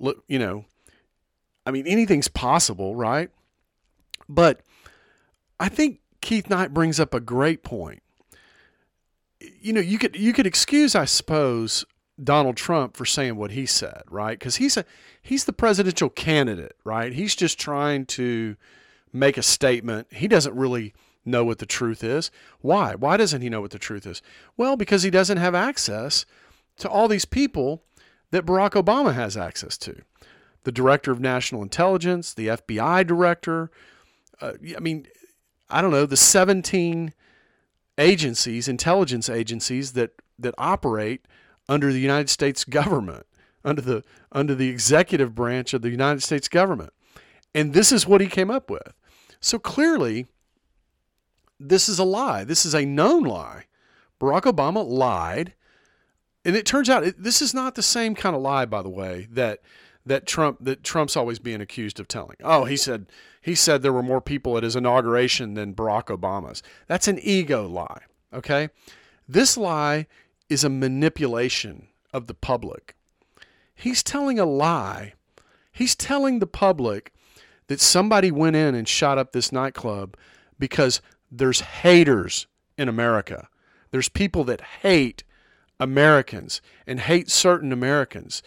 look, 0.00 0.24
you 0.26 0.36
know, 0.36 0.64
I 1.64 1.70
mean, 1.70 1.86
anything's 1.86 2.26
possible, 2.26 2.96
right? 2.96 3.30
But 4.28 4.62
I 5.60 5.68
think 5.68 6.00
Keith 6.20 6.50
Knight 6.50 6.74
brings 6.74 6.98
up 6.98 7.14
a 7.14 7.20
great 7.20 7.62
point. 7.62 8.02
You 9.60 9.72
know, 9.72 9.80
you 9.80 9.96
could 9.96 10.16
you 10.16 10.32
could 10.32 10.46
excuse, 10.46 10.96
I 10.96 11.04
suppose, 11.04 11.84
Donald 12.22 12.56
Trump 12.56 12.96
for 12.96 13.04
saying 13.04 13.36
what 13.36 13.52
he 13.52 13.64
said, 13.64 14.02
right? 14.10 14.36
Because 14.36 14.56
he's 14.56 14.76
a 14.76 14.84
he's 15.20 15.44
the 15.44 15.52
presidential 15.52 16.10
candidate, 16.10 16.76
right? 16.82 17.12
He's 17.12 17.36
just 17.36 17.60
trying 17.60 18.06
to 18.06 18.56
make 19.12 19.36
a 19.36 19.42
statement. 19.42 20.08
He 20.12 20.26
doesn't 20.26 20.56
really 20.56 20.94
know 21.24 21.44
what 21.44 21.58
the 21.58 21.66
truth 21.66 22.02
is. 22.02 22.32
Why? 22.60 22.96
Why 22.96 23.16
doesn't 23.16 23.40
he 23.40 23.48
know 23.48 23.60
what 23.60 23.70
the 23.70 23.78
truth 23.78 24.04
is? 24.04 24.20
Well, 24.56 24.76
because 24.76 25.04
he 25.04 25.10
doesn't 25.10 25.38
have 25.38 25.54
access 25.54 26.26
to 26.78 26.88
all 26.88 27.06
these 27.06 27.24
people 27.24 27.84
that 28.32 28.46
Barack 28.46 28.70
Obama 28.70 29.14
has 29.14 29.36
access 29.36 29.78
to. 29.78 30.02
The 30.64 30.72
director 30.72 31.12
of 31.12 31.20
national 31.20 31.62
intelligence, 31.62 32.34
the 32.34 32.48
FBI 32.48 33.06
director. 33.06 33.70
Uh, 34.40 34.54
I 34.76 34.80
mean, 34.80 35.06
I 35.70 35.80
don't 35.80 35.90
know, 35.90 36.06
the 36.06 36.16
17 36.16 37.12
agencies, 37.98 38.68
intelligence 38.68 39.28
agencies 39.28 39.92
that, 39.92 40.12
that 40.38 40.54
operate 40.58 41.26
under 41.68 41.92
the 41.92 42.00
United 42.00 42.30
States 42.30 42.64
government, 42.64 43.26
under 43.64 43.82
the, 43.82 44.02
under 44.32 44.54
the 44.54 44.68
executive 44.68 45.34
branch 45.34 45.74
of 45.74 45.82
the 45.82 45.90
United 45.90 46.22
States 46.22 46.48
government. 46.48 46.92
And 47.54 47.74
this 47.74 47.92
is 47.92 48.06
what 48.06 48.20
he 48.20 48.28
came 48.28 48.50
up 48.50 48.70
with. 48.70 48.94
So 49.40 49.58
clearly, 49.58 50.26
this 51.60 51.88
is 51.88 51.98
a 51.98 52.04
lie. 52.04 52.44
This 52.44 52.64
is 52.64 52.74
a 52.74 52.86
known 52.86 53.24
lie. 53.24 53.64
Barack 54.20 54.42
Obama 54.42 54.86
lied. 54.88 55.54
And 56.44 56.56
it 56.56 56.66
turns 56.66 56.90
out 56.90 57.04
it, 57.04 57.22
this 57.22 57.40
is 57.40 57.54
not 57.54 57.74
the 57.74 57.82
same 57.82 58.14
kind 58.14 58.34
of 58.34 58.42
lie, 58.42 58.64
by 58.64 58.82
the 58.82 58.88
way, 58.88 59.28
that 59.30 59.60
that 60.04 60.26
Trump 60.26 60.58
that 60.60 60.82
Trump's 60.82 61.16
always 61.16 61.38
being 61.38 61.60
accused 61.60 62.00
of 62.00 62.08
telling. 62.08 62.36
Oh, 62.42 62.64
he 62.64 62.76
said 62.76 63.06
he 63.40 63.54
said 63.54 63.82
there 63.82 63.92
were 63.92 64.02
more 64.02 64.20
people 64.20 64.56
at 64.56 64.62
his 64.62 64.76
inauguration 64.76 65.54
than 65.54 65.74
Barack 65.74 66.06
Obama's. 66.06 66.62
That's 66.86 67.08
an 67.08 67.18
ego 67.22 67.66
lie. 67.66 68.02
Okay, 68.32 68.70
this 69.28 69.56
lie 69.56 70.06
is 70.48 70.64
a 70.64 70.68
manipulation 70.68 71.88
of 72.12 72.26
the 72.26 72.34
public. 72.34 72.96
He's 73.74 74.02
telling 74.02 74.38
a 74.38 74.46
lie. 74.46 75.14
He's 75.72 75.94
telling 75.94 76.38
the 76.38 76.46
public 76.46 77.12
that 77.68 77.80
somebody 77.80 78.30
went 78.30 78.56
in 78.56 78.74
and 78.74 78.86
shot 78.86 79.18
up 79.18 79.32
this 79.32 79.52
nightclub 79.52 80.16
because 80.58 81.00
there's 81.30 81.60
haters 81.60 82.46
in 82.76 82.88
America. 82.88 83.48
There's 83.90 84.08
people 84.08 84.44
that 84.44 84.60
hate 84.60 85.24
Americans 85.80 86.60
and 86.86 87.00
hate 87.00 87.30
certain 87.30 87.72
Americans, 87.72 88.42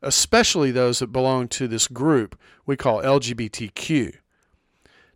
especially 0.00 0.70
those 0.70 0.98
that 0.98 1.08
belong 1.08 1.48
to 1.48 1.68
this 1.68 1.88
group 1.88 2.38
we 2.66 2.76
call 2.76 3.02
LGBTQ. 3.02 4.14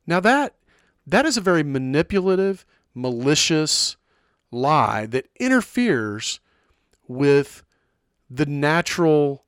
Now 0.07 0.21
that 0.21 0.55
that 1.07 1.27
is 1.27 1.37
a 1.37 1.41
very 1.41 1.63
manipulative, 1.63 2.67
malicious 2.95 3.97
lie 4.51 5.07
that 5.07 5.29
interferes 5.39 6.41
with 7.07 7.63
the 8.29 8.47
natural 8.47 9.45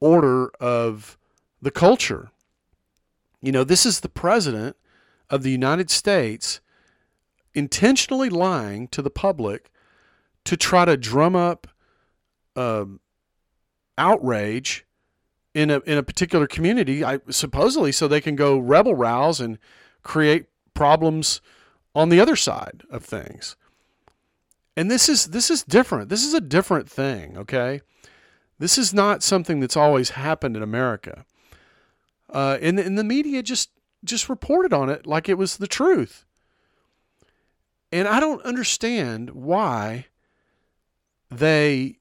order 0.00 0.48
of 0.60 1.18
the 1.60 1.70
culture. 1.70 2.30
You 3.40 3.52
know, 3.52 3.64
this 3.64 3.84
is 3.84 4.00
the 4.00 4.08
president 4.08 4.76
of 5.28 5.42
the 5.42 5.50
United 5.50 5.90
States 5.90 6.60
intentionally 7.54 8.30
lying 8.30 8.88
to 8.88 9.02
the 9.02 9.10
public 9.10 9.70
to 10.44 10.56
try 10.56 10.84
to 10.84 10.96
drum 10.96 11.36
up 11.36 11.66
um, 12.56 13.00
outrage 13.98 14.84
in 15.54 15.70
a 15.70 15.80
in 15.80 15.98
a 15.98 16.02
particular 16.02 16.46
community, 16.46 17.04
I, 17.04 17.20
supposedly 17.30 17.92
so 17.92 18.08
they 18.08 18.20
can 18.20 18.36
go 18.36 18.58
rebel 18.58 18.94
rouse 18.94 19.40
and 19.40 19.58
create 20.02 20.46
problems 20.74 21.40
on 21.94 22.08
the 22.08 22.20
other 22.20 22.36
side 22.36 22.82
of 22.90 23.04
things. 23.04 23.56
And 24.76 24.90
this 24.90 25.08
is 25.08 25.26
this 25.26 25.50
is 25.50 25.62
different. 25.62 26.08
This 26.08 26.24
is 26.24 26.34
a 26.34 26.40
different 26.40 26.90
thing, 26.90 27.36
okay? 27.36 27.82
This 28.58 28.78
is 28.78 28.94
not 28.94 29.22
something 29.22 29.60
that's 29.60 29.76
always 29.76 30.10
happened 30.10 30.56
in 30.56 30.62
America. 30.62 31.24
Uh, 32.30 32.58
and, 32.62 32.78
and 32.78 32.96
the 32.96 33.04
media 33.04 33.42
just 33.42 33.70
just 34.04 34.28
reported 34.28 34.72
on 34.72 34.88
it 34.88 35.06
like 35.06 35.28
it 35.28 35.36
was 35.36 35.58
the 35.58 35.66
truth. 35.66 36.24
And 37.90 38.08
I 38.08 38.20
don't 38.20 38.42
understand 38.42 39.30
why 39.30 40.06
they 41.38 41.98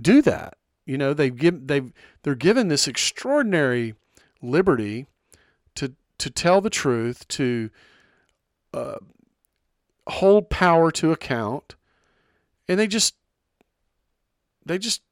do 0.00 0.22
that. 0.22 0.56
You 0.86 0.96
know, 0.96 1.12
they 1.12 1.30
give 1.30 1.66
they 1.66 1.82
they're 2.22 2.34
given 2.34 2.68
this 2.68 2.88
extraordinary 2.88 3.94
liberty 4.40 5.06
to 5.74 5.94
to 6.18 6.30
tell 6.30 6.60
the 6.60 6.70
truth, 6.70 7.28
to 7.28 7.70
uh, 8.72 8.96
hold 10.08 10.48
power 10.48 10.90
to 10.92 11.12
account, 11.12 11.76
and 12.68 12.80
they 12.80 12.86
just 12.86 13.14
they 14.64 14.78
just 14.78 15.02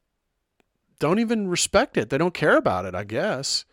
don't 0.98 1.18
even 1.18 1.48
respect 1.48 1.96
it. 1.96 2.08
They 2.08 2.18
don't 2.18 2.34
care 2.34 2.56
about 2.56 2.86
it. 2.86 2.94
I 2.94 3.04
guess 3.04 3.64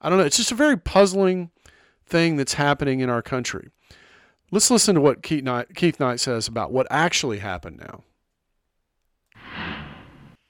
I 0.00 0.08
don't 0.08 0.18
know. 0.18 0.24
It's 0.24 0.36
just 0.36 0.52
a 0.52 0.56
very 0.56 0.76
puzzling 0.76 1.50
thing 2.06 2.36
that's 2.36 2.54
happening 2.54 3.00
in 3.00 3.08
our 3.08 3.22
country. 3.22 3.70
Let's 4.50 4.70
listen 4.70 4.94
to 4.96 5.00
what 5.00 5.22
Keith 5.22 5.44
Knight, 5.44 5.74
Keith 5.74 5.98
Knight 5.98 6.20
says 6.20 6.48
about 6.48 6.72
what 6.72 6.86
actually 6.90 7.38
happened 7.38 7.78
now. 7.78 8.02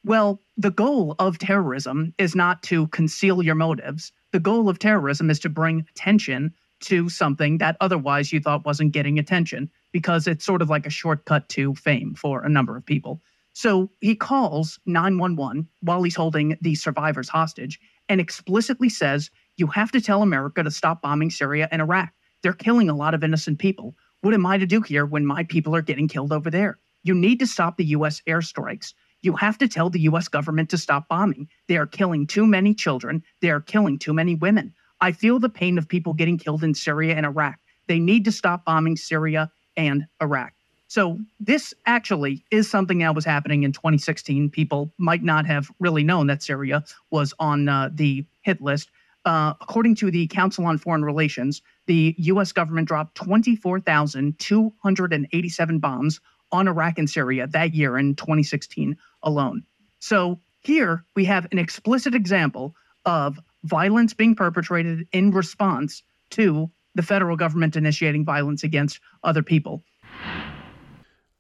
Well, 0.05 0.41
the 0.57 0.71
goal 0.71 1.15
of 1.19 1.39
terrorism 1.39 2.13
is 2.19 2.35
not 2.35 2.63
to 2.65 2.89
conceal 2.89 3.43
your 3.43 3.55
motives. 3.55 4.13
The 4.33 4.41
goal 4.41 4.69
of 4.69 4.79
terrorism 4.79 5.31
is 5.31 5.39
to 5.41 5.49
bring 5.49 5.87
attention 5.91 6.53
to 6.81 7.09
something 7.09 7.59
that 7.59 7.77
otherwise 7.81 8.33
you 8.33 8.41
thought 8.41 8.67
wasn't 8.67 8.93
getting 8.93 9.19
attention 9.19 9.71
because 9.93 10.27
it's 10.27 10.45
sort 10.45 10.61
of 10.61 10.69
like 10.69 10.87
a 10.87 10.91
shortcut 10.91 11.49
to 11.51 11.75
fame 11.77 12.15
for 12.15 12.43
a 12.43 12.49
number 12.49 12.77
of 12.77 12.85
people. 12.85 13.21
So 13.53 13.91
he 14.01 14.17
calls 14.17 14.81
911 14.87 15.69
while 15.83 16.03
he's 16.03 16.17
holding 16.17 16.57
the 16.61 16.75
survivors 16.75 17.29
hostage 17.29 17.79
and 18.09 18.21
explicitly 18.21 18.89
says 18.89 19.31
you 19.57 19.69
have 19.69 19.93
to 19.93 20.01
tell 20.01 20.23
America 20.23 20.63
to 20.63 20.71
stop 20.71 21.03
bombing 21.03 21.31
Syria 21.31 21.69
and 21.71 21.81
Iraq. 21.81 22.13
They're 22.43 22.53
killing 22.55 22.89
a 22.89 22.97
lot 22.97 23.15
of 23.15 23.23
innocent 23.23 23.61
people. 23.61 23.95
What 24.23 24.35
am 24.35 24.47
I 24.47 24.59
to 24.59 24.67
do 24.67 24.81
here 24.81 25.07
when 25.07 25.27
my 25.27 25.45
people 25.45 25.77
are 25.77 25.83
getting 25.83 26.09
killed 26.09 26.33
over 26.33 26.51
there? 26.51 26.79
You 27.05 27.15
need 27.15 27.39
to 27.41 27.47
stop 27.47 27.77
the 27.77 27.85
U.S. 27.87 28.23
airstrikes. 28.27 28.95
You 29.23 29.35
have 29.37 29.57
to 29.59 29.69
tell 29.69 29.89
the 29.89 30.01
U.S. 30.01 30.29
government 30.29 30.69
to 30.71 30.79
stop 30.79 31.09
bombing. 31.09 31.49
They 31.69 31.77
are 31.77 31.87
killing 31.87 32.27
too 32.27 32.47
many 32.47 32.75
children. 32.75 33.23
They 33.41 33.51
are 33.51 33.61
killing 33.61 33.99
too 33.99 34.13
many 34.13 34.35
women. 34.35 34.75
I 35.01 35.13
feel 35.13 35.39
the 35.39 35.49
pain 35.49 35.79
of 35.79 35.89
people 35.89 36.13
getting 36.13 36.39
killed 36.39 36.65
in 36.65 36.75
Syria 36.75 37.15
and 37.15 37.25
Iraq. 37.25 37.59
They 37.87 37.99
need 37.99 38.25
to 38.25 38.33
stop 38.33 38.65
bombing 38.65 38.97
Syria 38.97 39.51
and 39.77 40.07
Iraq. 40.21 40.53
So, 40.89 41.19
this 41.41 41.73
actually 41.87 42.45
is 42.51 42.71
something 42.71 42.99
that 42.99 43.15
was 43.15 43.25
happening 43.25 43.63
in 43.63 43.73
2016. 43.73 44.51
People 44.51 44.93
might 44.99 45.23
not 45.23 45.47
have 45.47 45.71
really 45.81 46.05
known 46.05 46.27
that 46.27 46.43
Syria 46.43 46.85
was 47.11 47.33
on 47.39 47.69
uh, 47.69 47.89
the 47.93 48.27
hit 48.43 48.61
list. 48.61 48.91
Uh, 49.25 49.55
according 49.61 49.95
to 49.95 50.11
the 50.11 50.27
Council 50.27 50.67
on 50.67 50.79
Foreign 50.79 51.05
Relations, 51.05 51.63
the 51.87 52.15
U.S. 52.19 52.51
government 52.53 52.89
dropped 52.89 53.15
24,287 53.15 55.79
bombs 55.79 56.21
on 56.51 56.67
Iraq 56.69 56.99
and 56.99 57.09
Syria 57.09 57.47
that 57.47 57.73
year 57.73 57.97
in 57.97 58.15
2016 58.15 58.95
alone. 59.23 59.65
So 59.99 60.41
here 60.61 61.05
we 61.15 61.25
have 61.27 61.47
an 61.53 61.59
explicit 61.59 62.15
example 62.15 62.75
of 63.05 63.39
violence 63.65 64.15
being 64.15 64.35
perpetrated 64.35 65.07
in 65.13 65.31
response 65.31 66.03
to 66.31 66.71
the 66.95 67.03
federal 67.03 67.37
government 67.37 67.77
initiating 67.77 68.25
violence 68.25 68.65
against 68.65 69.01
other 69.25 69.43
people. 69.43 69.83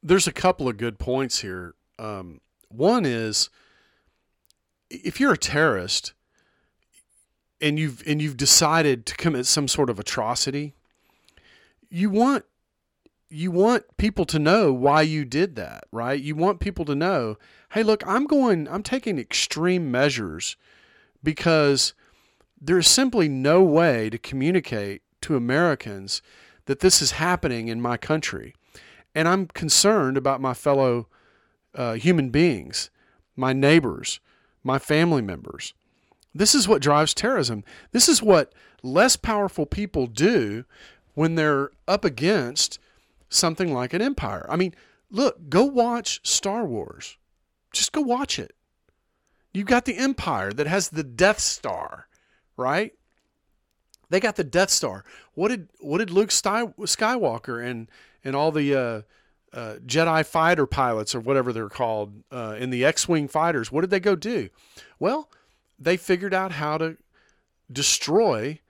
There's 0.03 0.27
a 0.27 0.33
couple 0.33 0.69
of 0.69 0.77
good 0.77 0.99
points 0.99 1.41
here. 1.41 1.75
Um, 1.99 2.41
one 2.69 3.05
is 3.05 3.51
if 4.91 5.21
you're 5.21 5.33
a 5.33 5.39
terrorist 5.39 6.13
and 7.61 7.79
you've 7.79 8.03
and 8.07 8.21
you've 8.21 8.37
decided 8.37 9.07
to 9.07 9.17
commit 9.17 9.47
some 9.47 9.69
sort 9.69 9.89
of 9.89 9.99
atrocity, 9.99 10.75
you 11.91 12.11
want 12.11 12.45
you 13.33 13.51
want 13.51 13.97
people 13.97 14.27
to 14.27 14.39
know 14.39 14.73
why 14.73 15.01
you 15.01 15.25
did 15.25 15.57
that, 15.57 15.85
right? 15.91 16.21
You 16.21 16.37
want 16.37 16.61
people 16.61 16.85
to 16.85 16.95
know, 16.95 17.39
hey, 17.73 17.83
look, 17.83 18.07
I'm 18.07 18.27
going, 18.27 18.69
I'm 18.69 18.83
taking 18.83 19.19
extreme 19.19 19.91
measures 19.91 20.57
because 21.23 21.95
there's 22.61 22.87
simply 22.87 23.29
no 23.29 23.63
way 23.63 24.11
to 24.11 24.19
communicate 24.19 25.01
to 25.23 25.35
Americans 25.37 26.21
that 26.67 26.81
this 26.81 27.01
is 27.01 27.13
happening 27.13 27.69
in 27.69 27.81
my 27.81 27.97
country. 27.97 28.55
And 29.15 29.27
I'm 29.27 29.47
concerned 29.47 30.19
about 30.19 30.41
my 30.41 30.53
fellow 30.53 31.09
uh, 31.75 31.95
human 31.95 32.29
beings, 32.29 32.91
my 33.35 33.55
neighbors, 33.55 34.21
my 34.63 34.79
family 34.79 35.23
members. 35.23 35.73
This 36.35 36.55
is 36.55 36.69
what 36.69 36.83
drives 36.83 37.15
terrorism. 37.15 37.65
This 37.93 38.09
is 38.09 38.23
what 38.23 38.53
less 38.83 39.17
powerful 39.17 39.65
people 39.65 40.07
do 40.07 40.65
when 41.15 41.35
they're 41.35 41.71
up 41.89 42.05
against 42.05 42.79
something 43.35 43.73
like 43.73 43.93
an 43.93 44.03
empire. 44.03 44.47
I 44.49 44.57
mean, 44.57 44.75
look, 45.11 45.49
go 45.49 45.65
watch 45.65 46.21
Star 46.23 46.65
Wars. 46.65 47.17
Just 47.73 47.93
go 47.93 48.01
watch 48.01 48.39
it. 48.39 48.55
You've 49.53 49.67
got 49.67 49.85
the 49.85 49.97
empire 49.97 50.53
that 50.53 50.67
has 50.67 50.89
the 50.89 51.05
Death 51.05 51.39
Star, 51.39 52.09
right? 52.57 52.93
They 54.09 54.21
got 54.21 54.37
the 54.37 54.45
Death 54.45 54.71
Star. 54.71 55.05
What 55.35 55.49
did 55.49 55.69
what 55.81 55.99
did 55.99 56.11
Luke 56.11 56.31
Skywalker 56.31 57.65
and 57.65 57.91
and 58.25 58.37
all 58.37 58.53
the 58.53 58.75
uh, 58.75 59.03
uh, 59.53 59.77
Jedi 59.87 60.25
fighter 60.25 60.67
pilots 60.67 61.15
or 61.15 61.21
whatever 61.21 61.53
they're 61.53 61.69
called 61.69 62.23
uh, 62.31 62.57
in 62.59 62.71
the 62.71 62.85
X-wing 62.85 63.29
fighters? 63.29 63.73
What 63.73 63.83
did 63.83 63.91
they 63.91 64.01
go 64.01 64.17
do? 64.17 64.49
Well, 64.99 65.31
they 65.79 65.97
figured 65.97 66.35
out 66.35 66.53
how 66.53 66.79
to 66.79 66.97
destroy 67.71 68.61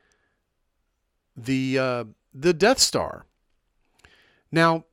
the 1.37 1.79
uh, 1.79 2.05
the 2.35 2.53
Death 2.53 2.79
Star. 2.79 3.27
Now, 4.53 4.85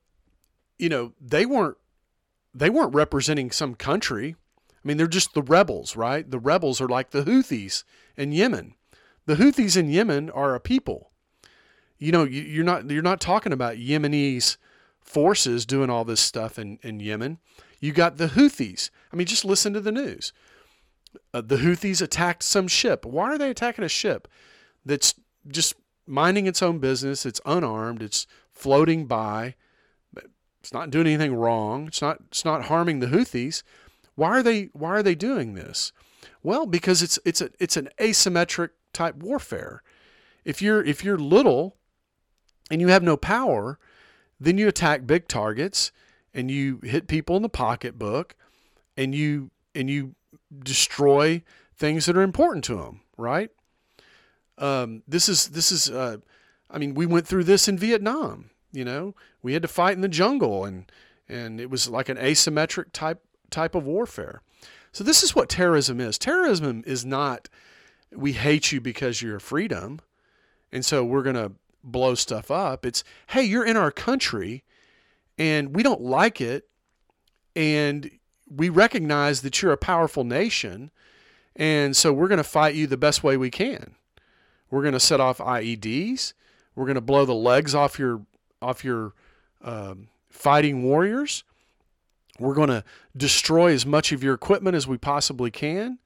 you 0.78 0.90
know, 0.90 1.14
they 1.22 1.46
weren't 1.46 1.78
they 2.54 2.70
weren't 2.70 2.96
representing 2.96 3.52
some 3.52 3.76
country. 3.76 4.36
I 4.72 4.88
mean, 4.88 4.98
they're 4.98 5.08
just 5.08 5.34
the 5.34 5.44
rebels, 5.44 5.96
right? 5.96 6.30
The 6.30 6.40
rebels 6.40 6.82
are 6.82 6.88
like 6.88 7.12
the 7.12 7.24
Houthis 7.24 7.84
in 8.18 8.32
Yemen. 8.32 8.74
The 9.26 9.36
Houthis 9.36 9.78
in 9.78 9.90
Yemen 9.90 10.30
are 10.32 10.56
a 10.56 10.60
people. 10.60 11.12
You 12.00 12.14
know, 12.14 12.24
you're 12.24 12.64
not 12.64 12.90
you're 12.90 13.04
not 13.04 13.20
talking 13.20 13.54
about 13.54 13.76
Yemenis 13.76 14.58
forces 15.02 15.66
doing 15.66 15.90
all 15.90 16.06
this 16.06 16.22
stuff 16.22 16.58
in, 16.58 16.80
in 16.82 17.00
Yemen. 17.00 17.40
You 17.80 17.92
got 17.92 18.18
the 18.18 18.28
Houthis. 18.28 18.90
I 19.12 19.16
mean, 19.16 19.28
just 19.28 19.46
listen 19.46 19.74
to 19.74 19.82
the 19.82 19.92
news. 19.92 20.32
Uh, 21.34 21.42
the 21.42 21.58
Houthis 21.58 22.02
attacked 22.02 22.44
some 22.44 22.68
ship. 22.68 23.06
Why 23.06 23.26
are 23.26 23.38
they 23.38 23.50
attacking 23.50 23.84
a 23.84 23.90
ship 23.90 24.28
that's 24.86 25.16
just 25.48 25.76
minding 26.06 26.46
its 26.46 26.62
own 26.62 26.80
business? 26.80 27.26
It's 27.26 27.42
unarmed. 27.46 28.02
It's 28.02 28.28
floating 28.60 29.06
by. 29.06 29.56
It's 30.60 30.74
not 30.74 30.92
doing 30.92 31.08
anything 31.08 31.34
wrong. 31.34 31.88
It's 31.88 32.02
not 32.02 32.20
it's 32.28 32.44
not 32.44 32.66
harming 32.66 33.00
the 33.00 33.08
Houthis. 33.08 33.64
Why 34.16 34.30
are 34.32 34.44
they 34.44 34.66
why 34.74 34.90
are 34.90 35.04
they 35.04 35.16
doing 35.16 35.54
this? 35.54 35.94
Well, 36.44 36.66
because 36.66 37.02
it's 37.02 37.18
it's 37.24 37.42
a 37.42 37.50
it's 37.60 37.78
an 37.78 37.90
asymmetric 37.98 38.72
type 38.92 39.16
warfare. 39.16 39.82
If 40.44 40.62
you're 40.62 40.84
if 40.84 41.04
you're 41.04 41.18
little 41.18 41.78
and 42.70 42.82
you 42.82 42.90
have 42.90 43.04
no 43.04 43.16
power, 43.16 43.80
then 44.40 44.58
you 44.58 44.68
attack 44.68 45.08
big 45.08 45.28
targets 45.28 45.92
and 46.34 46.52
you 46.52 46.80
hit 46.84 47.08
people 47.08 47.38
in 47.38 47.42
the 47.42 47.50
pocketbook 47.50 48.36
and 48.98 49.16
you 49.16 49.52
and 49.74 49.90
you 49.90 50.16
destroy 50.64 51.42
things 51.78 52.06
that 52.06 52.18
are 52.18 52.22
important 52.22 52.66
to 52.66 52.76
them, 52.76 53.02
right? 53.18 53.50
Um, 54.58 55.04
this 55.08 55.30
is 55.30 55.48
this 55.48 55.72
is 55.72 55.90
uh, 55.90 56.18
I 56.70 56.78
mean, 56.78 56.94
we 56.94 57.06
went 57.06 57.28
through 57.28 57.46
this 57.46 57.68
in 57.68 57.78
Vietnam. 57.78 58.52
You 58.72 58.86
know, 58.86 59.16
we 59.42 59.54
had 59.54 59.64
to 59.64 59.68
fight 59.68 59.94
in 59.94 60.02
the 60.02 60.08
jungle, 60.08 60.66
and 60.66 60.92
and 61.28 61.60
it 61.60 61.70
was 61.70 61.90
like 61.90 62.10
an 62.10 62.18
asymmetric 62.18 62.92
type 62.94 63.24
type 63.50 63.76
of 63.76 63.86
warfare. 63.86 64.42
So 64.92 65.04
this 65.04 65.24
is 65.24 65.36
what 65.36 65.50
terrorism 65.50 66.00
is. 66.00 66.18
Terrorism 66.18 66.84
is 66.86 67.06
not 67.06 67.50
we 68.12 68.34
hate 68.34 68.72
you 68.72 68.82
because 68.82 69.22
you're 69.22 69.38
a 69.38 69.42
freedom, 69.42 70.00
and 70.72 70.86
so 70.86 71.04
we're 71.04 71.24
gonna 71.24 71.52
blow 71.84 72.16
stuff 72.16 72.52
up. 72.52 72.86
It's 72.86 73.04
hey, 73.28 73.44
you're 73.44 73.66
in 73.66 73.78
our 73.78 73.92
country, 73.92 74.64
and 75.38 75.76
we 75.76 75.84
don't 75.84 76.02
like 76.02 76.42
it, 76.42 76.68
and 77.56 78.10
we 78.50 78.70
recognize 78.70 79.42
that 79.42 79.62
you're 79.62 79.72
a 79.72 79.78
powerful 79.78 80.24
nation, 80.24 80.92
and 81.56 81.96
so 81.96 82.12
we're 82.12 82.28
gonna 82.28 82.44
fight 82.44 82.76
you 82.76 82.88
the 82.88 82.98
best 82.98 83.24
way 83.24 83.38
we 83.38 83.50
can. 83.50 83.96
We're 84.70 84.84
gonna 84.84 85.00
set 85.00 85.20
off 85.20 85.40
IEDs. 85.40 86.34
We're 86.76 86.86
going 86.86 86.96
to 86.96 87.02
blow 87.02 87.26
the 87.26 87.36
legs 87.36 87.76
off 87.76 88.00
your 88.00 88.22
off 88.62 88.84
your 88.84 89.14
um, 89.62 90.10
fighting 90.30 90.84
warriors. 90.84 91.44
We're 92.40 92.54
going 92.54 92.70
to 92.70 92.84
destroy 93.16 93.74
as 93.74 93.86
much 93.86 94.12
of 94.12 94.24
your 94.24 94.34
equipment 94.34 94.76
as 94.76 94.88
we 94.88 94.98
possibly 94.98 95.52
can. 95.52 96.00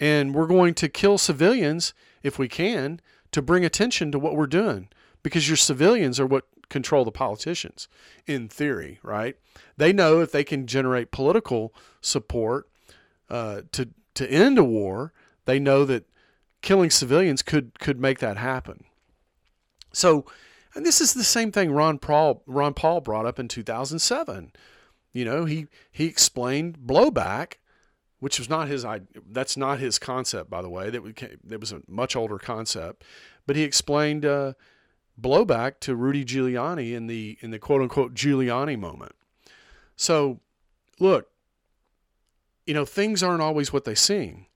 And 0.00 0.34
we're 0.34 0.46
going 0.46 0.74
to 0.74 0.88
kill 0.88 1.18
civilians 1.18 1.94
if 2.22 2.38
we 2.38 2.48
can 2.48 3.00
to 3.32 3.40
bring 3.40 3.64
attention 3.64 4.12
to 4.12 4.18
what 4.18 4.36
we're 4.36 4.46
doing 4.46 4.88
because 5.22 5.48
your 5.48 5.56
civilians 5.56 6.20
are 6.20 6.26
what 6.26 6.44
control 6.68 7.04
the 7.04 7.12
politicians 7.12 7.88
in 8.26 8.48
theory, 8.48 8.98
right? 9.02 9.36
They 9.76 9.92
know 9.92 10.20
if 10.20 10.32
they 10.32 10.44
can 10.44 10.66
generate 10.66 11.10
political 11.10 11.74
support 12.00 12.68
uh, 13.30 13.62
to 13.72 13.88
to 14.14 14.30
end 14.30 14.58
a 14.58 14.64
war, 14.64 15.12
they 15.44 15.58
know 15.58 15.84
that 15.84 16.08
killing 16.62 16.90
civilians 16.90 17.42
could 17.42 17.78
could 17.78 18.00
make 18.00 18.18
that 18.20 18.36
happen. 18.36 18.84
So, 19.94 20.26
and 20.74 20.84
this 20.84 21.00
is 21.00 21.14
the 21.14 21.24
same 21.24 21.52
thing 21.52 21.72
Ron 21.72 21.98
Paul 21.98 22.42
Ron 22.46 22.74
Paul 22.74 23.00
brought 23.00 23.26
up 23.26 23.38
in 23.38 23.48
2007. 23.48 24.52
You 25.12 25.24
know, 25.24 25.44
he 25.44 25.66
he 25.90 26.06
explained 26.06 26.78
blowback, 26.78 27.54
which 28.18 28.38
was 28.38 28.48
not 28.50 28.68
his 28.68 28.84
that's 29.30 29.56
not 29.56 29.78
his 29.78 29.98
concept 29.98 30.50
by 30.50 30.62
the 30.62 30.70
way. 30.70 30.90
That 30.90 31.38
that 31.44 31.60
was 31.60 31.72
a 31.72 31.82
much 31.86 32.16
older 32.16 32.38
concept, 32.38 33.04
but 33.46 33.56
he 33.56 33.62
explained 33.62 34.24
uh, 34.24 34.54
blowback 35.20 35.80
to 35.80 35.94
Rudy 35.94 36.24
Giuliani 36.24 36.92
in 36.92 37.06
the 37.06 37.38
in 37.40 37.50
the 37.50 37.58
quote 37.58 37.82
unquote 37.82 38.14
Giuliani 38.14 38.78
moment. 38.78 39.14
So, 39.96 40.40
look, 40.98 41.28
you 42.66 42.74
know, 42.74 42.84
things 42.84 43.22
aren't 43.22 43.42
always 43.42 43.72
what 43.72 43.84
they 43.84 43.94
seem. 43.94 44.46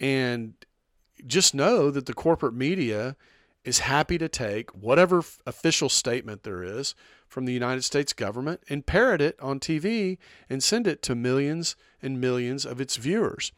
And 0.00 0.54
just 1.26 1.54
know 1.54 1.90
that 1.90 2.06
the 2.06 2.14
corporate 2.14 2.54
media 2.54 3.16
is 3.66 3.80
happy 3.80 4.16
to 4.16 4.28
take 4.28 4.70
whatever 4.70 5.22
official 5.44 5.88
statement 5.88 6.44
there 6.44 6.62
is 6.62 6.94
from 7.28 7.44
the 7.44 7.52
United 7.52 7.82
States 7.82 8.12
government 8.12 8.60
and 8.70 8.86
parrot 8.86 9.20
it 9.20 9.38
on 9.40 9.58
TV 9.58 10.18
and 10.48 10.62
send 10.62 10.86
it 10.86 11.02
to 11.02 11.16
millions 11.16 11.74
and 12.00 12.20
millions 12.20 12.64
of 12.64 12.80
its 12.80 12.94
viewers. 12.94 13.50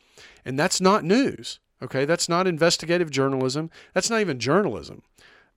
And 0.47 0.59
that's 0.59 0.81
not 0.81 1.05
news. 1.05 1.61
Okay, 1.83 2.07
that's 2.07 2.29
not 2.29 2.47
investigative 2.47 3.11
journalism. 3.11 3.71
That's 3.93 4.09
not 4.09 4.21
even 4.21 4.41
journalism. 4.41 5.03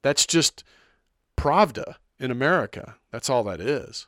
That's 0.01 0.27
just 0.27 0.65
Pravda 1.37 1.95
in 2.19 2.29
America. 2.29 2.97
That's 3.09 3.29
all 3.29 3.45
that 3.45 3.61
is. 3.61 4.07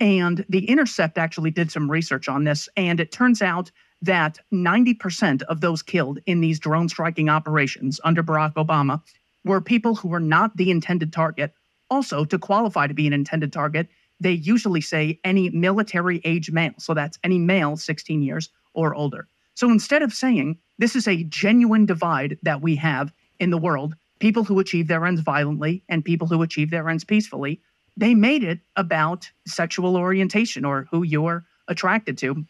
And 0.00 0.44
The 0.48 0.66
Intercept 0.66 1.18
actually 1.18 1.50
did 1.50 1.70
some 1.70 1.90
research 1.90 2.28
on 2.28 2.44
this, 2.44 2.68
and 2.76 3.00
it 3.00 3.12
turns 3.12 3.42
out 3.42 3.70
that 4.02 4.38
90% 4.52 5.42
of 5.42 5.60
those 5.60 5.82
killed 5.82 6.18
in 6.26 6.40
these 6.40 6.58
drone 6.58 6.88
striking 6.88 7.28
operations 7.28 8.00
under 8.04 8.22
Barack 8.22 8.54
Obama 8.54 9.00
were 9.44 9.60
people 9.60 9.94
who 9.94 10.08
were 10.08 10.20
not 10.20 10.56
the 10.56 10.70
intended 10.70 11.12
target. 11.12 11.52
Also, 11.90 12.24
to 12.24 12.38
qualify 12.38 12.86
to 12.86 12.94
be 12.94 13.06
an 13.06 13.12
intended 13.12 13.52
target, 13.52 13.88
they 14.20 14.32
usually 14.32 14.80
say 14.80 15.18
any 15.24 15.50
military 15.50 16.20
age 16.24 16.50
male. 16.50 16.74
So 16.78 16.94
that's 16.94 17.18
any 17.24 17.38
male 17.38 17.76
16 17.76 18.22
years 18.22 18.50
or 18.74 18.94
older. 18.94 19.28
So 19.54 19.70
instead 19.70 20.02
of 20.02 20.12
saying 20.12 20.58
this 20.78 20.96
is 20.96 21.06
a 21.06 21.24
genuine 21.24 21.86
divide 21.86 22.38
that 22.42 22.60
we 22.62 22.76
have 22.76 23.12
in 23.38 23.50
the 23.50 23.58
world, 23.58 23.94
people 24.18 24.44
who 24.44 24.58
achieve 24.58 24.88
their 24.88 25.04
ends 25.04 25.20
violently 25.20 25.82
and 25.88 26.04
people 26.04 26.26
who 26.26 26.42
achieve 26.42 26.70
their 26.70 26.88
ends 26.88 27.04
peacefully, 27.04 27.60
they 27.96 28.14
made 28.14 28.42
it 28.42 28.60
about 28.76 29.30
sexual 29.46 29.96
orientation 29.96 30.64
or 30.64 30.86
who 30.90 31.02
you're 31.02 31.44
attracted 31.68 32.16
to, 32.18 32.44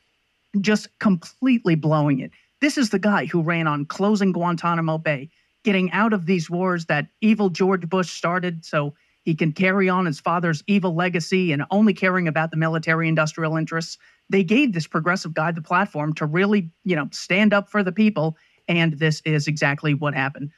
just 0.60 0.88
completely 0.98 1.74
blowing 1.74 2.20
it. 2.20 2.30
This 2.60 2.78
is 2.78 2.90
the 2.90 2.98
guy 2.98 3.26
who 3.26 3.42
ran 3.42 3.66
on 3.66 3.86
closing 3.86 4.32
Guantanamo 4.32 4.98
Bay, 4.98 5.30
getting 5.64 5.90
out 5.92 6.12
of 6.12 6.26
these 6.26 6.50
wars 6.50 6.86
that 6.86 7.08
evil 7.20 7.48
George 7.48 7.88
Bush 7.88 8.10
started 8.10 8.64
so 8.64 8.94
he 9.24 9.34
can 9.34 9.52
carry 9.52 9.88
on 9.88 10.06
his 10.06 10.20
father's 10.20 10.62
evil 10.66 10.94
legacy 10.94 11.52
and 11.52 11.64
only 11.70 11.94
caring 11.94 12.28
about 12.28 12.50
the 12.50 12.56
military 12.56 13.08
industrial 13.08 13.56
interests. 13.56 13.98
They 14.28 14.44
gave 14.44 14.72
this 14.72 14.86
progressive 14.86 15.34
guy 15.34 15.52
the 15.52 15.62
platform 15.62 16.12
to 16.14 16.26
really, 16.26 16.70
you 16.84 16.96
know, 16.96 17.08
stand 17.12 17.52
up 17.52 17.68
for 17.68 17.82
the 17.82 17.92
people. 17.92 18.36
And 18.68 18.94
this 18.94 19.22
is 19.24 19.46
exactly 19.46 19.94
what 19.94 20.14
happened. 20.14 20.50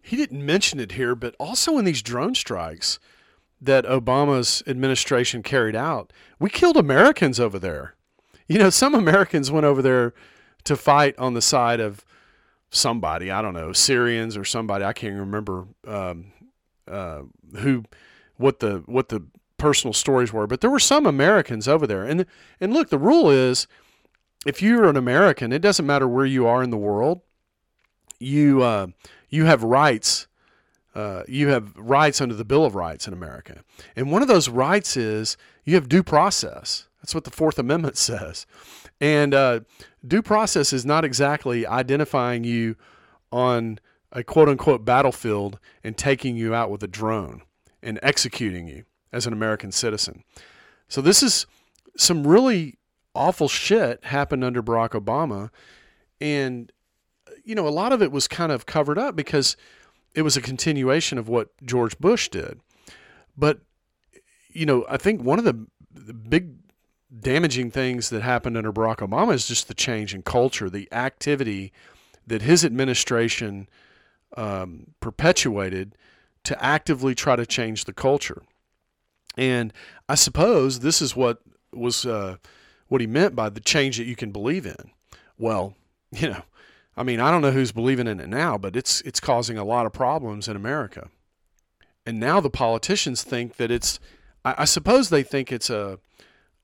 He 0.00 0.16
didn't 0.16 0.44
mention 0.44 0.80
it 0.80 0.92
here, 0.92 1.14
but 1.14 1.34
also 1.40 1.78
in 1.78 1.84
these 1.84 2.02
drone 2.02 2.34
strikes 2.34 2.98
that 3.60 3.84
Obama's 3.86 4.62
administration 4.66 5.42
carried 5.42 5.74
out, 5.74 6.12
we 6.38 6.50
killed 6.50 6.76
Americans 6.76 7.40
over 7.40 7.58
there. 7.58 7.94
You 8.46 8.58
know, 8.58 8.70
some 8.70 8.94
Americans 8.94 9.50
went 9.50 9.64
over 9.64 9.80
there 9.80 10.14
to 10.64 10.76
fight 10.76 11.18
on 11.18 11.34
the 11.34 11.42
side 11.42 11.80
of 11.80 12.04
somebody, 12.70 13.30
I 13.30 13.40
don't 13.40 13.54
know, 13.54 13.72
Syrians 13.72 14.36
or 14.36 14.44
somebody, 14.44 14.84
I 14.84 14.92
can't 14.92 15.14
remember 15.14 15.66
um, 15.86 16.32
uh, 16.88 17.22
who, 17.58 17.84
what 18.36 18.60
the, 18.60 18.82
what 18.86 19.08
the 19.08 19.24
personal 19.56 19.94
stories 19.94 20.32
were, 20.32 20.46
but 20.46 20.60
there 20.60 20.70
were 20.70 20.80
some 20.80 21.06
Americans 21.06 21.68
over 21.68 21.86
there. 21.86 22.04
And, 22.04 22.26
and 22.60 22.72
look, 22.72 22.90
the 22.90 22.98
rule 22.98 23.30
is 23.30 23.66
if 24.44 24.60
you're 24.60 24.88
an 24.88 24.96
American, 24.96 25.52
it 25.52 25.60
doesn't 25.60 25.86
matter 25.86 26.08
where 26.08 26.26
you 26.26 26.46
are 26.46 26.62
in 26.62 26.70
the 26.70 26.76
world, 26.76 27.20
you, 28.18 28.62
uh, 28.62 28.88
you 29.28 29.44
have 29.44 29.62
rights. 29.62 30.26
Uh, 30.94 31.24
you 31.26 31.48
have 31.48 31.76
rights 31.76 32.20
under 32.20 32.36
the 32.36 32.44
Bill 32.44 32.64
of 32.64 32.76
Rights 32.76 33.08
in 33.08 33.12
America. 33.12 33.64
And 33.96 34.12
one 34.12 34.22
of 34.22 34.28
those 34.28 34.48
rights 34.48 34.96
is 34.96 35.36
you 35.64 35.74
have 35.74 35.88
due 35.88 36.04
process. 36.04 36.86
That's 37.04 37.14
what 37.14 37.24
the 37.24 37.30
Fourth 37.30 37.58
Amendment 37.58 37.96
says. 37.98 38.46
And 38.98 39.34
uh, 39.34 39.60
due 40.06 40.22
process 40.22 40.72
is 40.72 40.86
not 40.86 41.04
exactly 41.04 41.66
identifying 41.66 42.44
you 42.44 42.76
on 43.30 43.78
a 44.10 44.24
quote 44.24 44.48
unquote 44.48 44.86
battlefield 44.86 45.58
and 45.82 45.98
taking 45.98 46.34
you 46.34 46.54
out 46.54 46.70
with 46.70 46.82
a 46.82 46.88
drone 46.88 47.42
and 47.82 47.98
executing 48.02 48.68
you 48.68 48.84
as 49.12 49.26
an 49.26 49.34
American 49.34 49.70
citizen. 49.70 50.24
So 50.88 51.02
this 51.02 51.22
is 51.22 51.44
some 51.94 52.26
really 52.26 52.78
awful 53.14 53.48
shit 53.48 54.02
happened 54.06 54.42
under 54.42 54.62
Barack 54.62 54.92
Obama. 54.98 55.50
And 56.22 56.72
you 57.44 57.54
know, 57.54 57.68
a 57.68 57.70
lot 57.70 57.92
of 57.92 58.00
it 58.00 58.12
was 58.12 58.26
kind 58.26 58.50
of 58.50 58.64
covered 58.64 58.96
up 58.96 59.14
because 59.14 59.58
it 60.14 60.22
was 60.22 60.38
a 60.38 60.40
continuation 60.40 61.18
of 61.18 61.28
what 61.28 61.50
George 61.62 61.98
Bush 61.98 62.30
did. 62.30 62.60
But, 63.36 63.58
you 64.48 64.64
know, 64.64 64.86
I 64.88 64.96
think 64.96 65.20
one 65.20 65.38
of 65.38 65.44
the, 65.44 65.66
the 65.92 66.14
big 66.14 66.63
damaging 67.20 67.70
things 67.70 68.10
that 68.10 68.22
happened 68.22 68.56
under 68.56 68.72
Barack 68.72 68.96
Obama 68.96 69.34
is 69.34 69.46
just 69.46 69.68
the 69.68 69.74
change 69.74 70.14
in 70.14 70.22
culture, 70.22 70.68
the 70.68 70.88
activity 70.92 71.72
that 72.26 72.42
his 72.42 72.64
administration 72.64 73.68
um, 74.36 74.88
perpetuated 75.00 75.96
to 76.44 76.62
actively 76.62 77.14
try 77.14 77.36
to 77.36 77.46
change 77.46 77.84
the 77.84 77.92
culture. 77.92 78.42
And 79.36 79.72
I 80.08 80.14
suppose 80.14 80.80
this 80.80 81.00
is 81.00 81.16
what 81.16 81.40
was 81.72 82.06
uh, 82.06 82.36
what 82.88 83.00
he 83.00 83.06
meant 83.06 83.34
by 83.34 83.48
the 83.48 83.60
change 83.60 83.98
that 83.98 84.04
you 84.04 84.16
can 84.16 84.30
believe 84.30 84.66
in. 84.66 84.90
Well, 85.38 85.74
you 86.12 86.28
know, 86.28 86.42
I 86.96 87.02
mean, 87.02 87.20
I 87.20 87.30
don't 87.30 87.42
know 87.42 87.50
who's 87.50 87.72
believing 87.72 88.06
in 88.06 88.20
it 88.20 88.28
now, 88.28 88.58
but 88.58 88.76
it's 88.76 89.00
it's 89.02 89.20
causing 89.20 89.58
a 89.58 89.64
lot 89.64 89.86
of 89.86 89.92
problems 89.92 90.48
in 90.48 90.56
America. 90.56 91.08
And 92.06 92.20
now 92.20 92.40
the 92.40 92.50
politicians 92.50 93.22
think 93.22 93.56
that 93.56 93.70
it's, 93.70 93.98
I, 94.44 94.54
I 94.58 94.64
suppose 94.66 95.08
they 95.08 95.22
think 95.22 95.50
it's 95.50 95.70
a, 95.70 95.98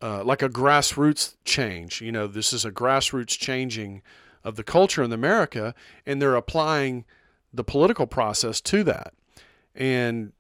uh, 0.03 0.25
like 0.25 0.43
a 0.43 0.49
grassroots 0.49 1.37
change. 1.45 2.01
You 2.01 2.13
know, 2.13 2.27
this 2.27 2.53
is 2.53 2.65
a 2.65 2.71
grassroots 2.71 3.39
changing 3.39 4.03
of 4.43 4.57
the 4.57 4.65
culture 4.65 5.03
in 5.03 5.13
America, 5.13 5.75
and 6.07 6.21
they're 6.21 6.37
applying 6.37 7.05
the 7.53 7.65
political 7.65 8.07
process 8.07 8.61
to 8.63 8.85
that. 8.85 9.13
And, 9.75 10.33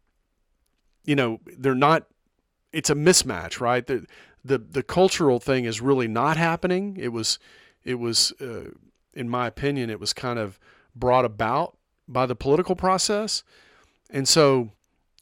you 1.05 1.14
know, 1.14 1.40
they're 1.59 1.75
not, 1.75 2.07
it's 2.73 2.90
a 2.90 2.94
mismatch, 2.94 3.61
right? 3.61 3.87
The, 3.87 4.07
the, 4.44 4.59
the 4.59 4.83
cultural 4.83 5.38
thing 5.38 5.64
is 5.64 5.81
really 5.81 6.09
not 6.09 6.37
happening. 6.37 6.96
It 6.99 7.09
was, 7.09 7.38
it 7.85 7.96
was, 7.96 8.33
uh, 8.40 8.70
in 9.12 9.29
my 9.29 9.46
opinion, 9.46 9.90
it 9.90 10.01
was 10.01 10.12
kind 10.12 10.38
of 10.38 10.59
brought 10.94 11.25
about 11.25 11.77
by 12.09 12.27
the 12.27 12.37
political 12.37 12.75
process. 12.75 13.44
And 14.09 14.27
so 14.27 14.73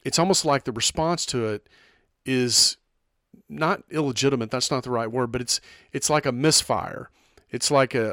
it's 0.05 0.19
almost 0.19 0.45
like 0.45 0.65
the 0.65 0.73
response 0.73 1.27
to 1.27 1.47
it 1.47 1.69
is 2.25 2.77
not 3.49 3.83
illegitimate, 3.91 4.51
that's 4.51 4.71
not 4.71 4.85
the 4.85 4.91
right 4.91 5.11
word, 5.11 5.33
but 5.33 5.41
it's 5.41 5.61
it's 5.93 6.11
like 6.11 6.27
a 6.27 6.33
misfire. 6.33 7.11
It's 7.51 7.71
like 7.71 7.95
a, 7.95 8.13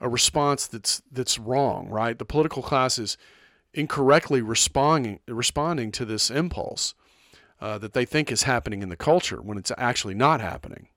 a, 0.00 0.06
a 0.06 0.08
response 0.08 0.66
that's 0.66 1.02
that's 1.12 1.38
wrong, 1.38 1.88
right? 1.88 2.18
The 2.18 2.24
political 2.24 2.62
class 2.62 2.98
is 2.98 3.16
incorrectly 3.74 4.42
responding 4.42 5.20
responding 5.28 5.92
to 5.92 6.04
this 6.04 6.30
impulse 6.30 6.94
uh, 7.60 7.78
that 7.78 7.92
they 7.92 8.04
think 8.04 8.32
is 8.32 8.44
happening 8.44 8.82
in 8.82 8.88
the 8.88 8.96
culture 8.96 9.40
when 9.42 9.58
it's 9.58 9.72
actually 9.76 10.14
not 10.14 10.40
happening 10.40 10.88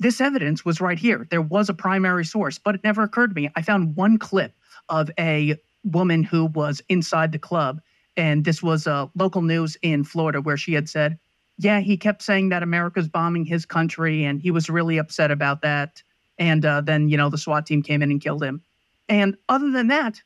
this 0.00 0.20
evidence 0.20 0.64
was 0.64 0.80
right 0.80 0.98
here. 0.98 1.26
There 1.30 1.42
was 1.42 1.68
a 1.68 1.74
primary 1.74 2.24
source, 2.24 2.58
but 2.58 2.74
it 2.74 2.84
never 2.84 3.02
occurred 3.02 3.30
to 3.30 3.34
me. 3.34 3.50
I 3.56 3.62
found 3.62 3.96
one 3.96 4.18
clip 4.18 4.52
of 4.88 5.10
a 5.18 5.56
woman 5.84 6.22
who 6.22 6.46
was 6.46 6.80
inside 6.88 7.32
the 7.32 7.38
club, 7.38 7.80
and 8.16 8.44
this 8.44 8.62
was 8.62 8.86
uh, 8.86 9.06
local 9.14 9.42
news 9.42 9.76
in 9.82 10.04
Florida 10.04 10.40
where 10.40 10.56
she 10.56 10.72
had 10.72 10.88
said, 10.88 11.18
Yeah, 11.58 11.80
he 11.80 11.96
kept 11.96 12.22
saying 12.22 12.50
that 12.50 12.62
America's 12.62 13.08
bombing 13.08 13.44
his 13.44 13.66
country, 13.66 14.24
and 14.24 14.40
he 14.40 14.50
was 14.50 14.70
really 14.70 14.98
upset 14.98 15.30
about 15.30 15.62
that. 15.62 16.02
And 16.38 16.64
uh, 16.64 16.80
then, 16.80 17.08
you 17.08 17.16
know, 17.16 17.28
the 17.28 17.38
SWAT 17.38 17.66
team 17.66 17.82
came 17.82 18.00
in 18.00 18.10
and 18.10 18.20
killed 18.20 18.42
him. 18.44 18.62
And 19.08 19.36
other 19.48 19.70
than 19.70 19.88
that, 19.88 20.22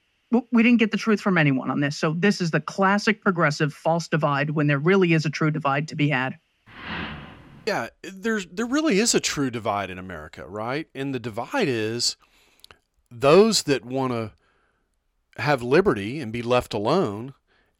we 0.50 0.62
didn't 0.62 0.78
get 0.78 0.90
the 0.90 0.96
truth 0.96 1.20
from 1.20 1.38
anyone 1.38 1.70
on 1.70 1.80
this. 1.80 1.96
So 1.96 2.14
this 2.18 2.40
is 2.40 2.50
the 2.50 2.60
classic 2.60 3.22
progressive 3.22 3.72
false 3.72 4.08
divide 4.08 4.50
when 4.50 4.66
there 4.66 4.78
really 4.78 5.12
is 5.12 5.26
a 5.26 5.30
true 5.30 5.50
divide 5.50 5.88
to 5.88 5.96
be 5.96 6.08
had. 6.08 6.38
Yeah, 7.66 7.88
there's 8.02 8.46
there 8.46 8.66
really 8.66 8.98
is 8.98 9.14
a 9.14 9.20
true 9.20 9.50
divide 9.50 9.90
in 9.90 9.98
America, 9.98 10.46
right? 10.46 10.88
And 10.94 11.14
the 11.14 11.20
divide 11.20 11.68
is 11.68 12.16
those 13.10 13.64
that 13.64 13.84
want 13.84 14.12
to 14.12 14.32
have 15.40 15.62
liberty 15.62 16.18
and 16.18 16.32
be 16.32 16.42
left 16.42 16.74
alone, 16.74 17.34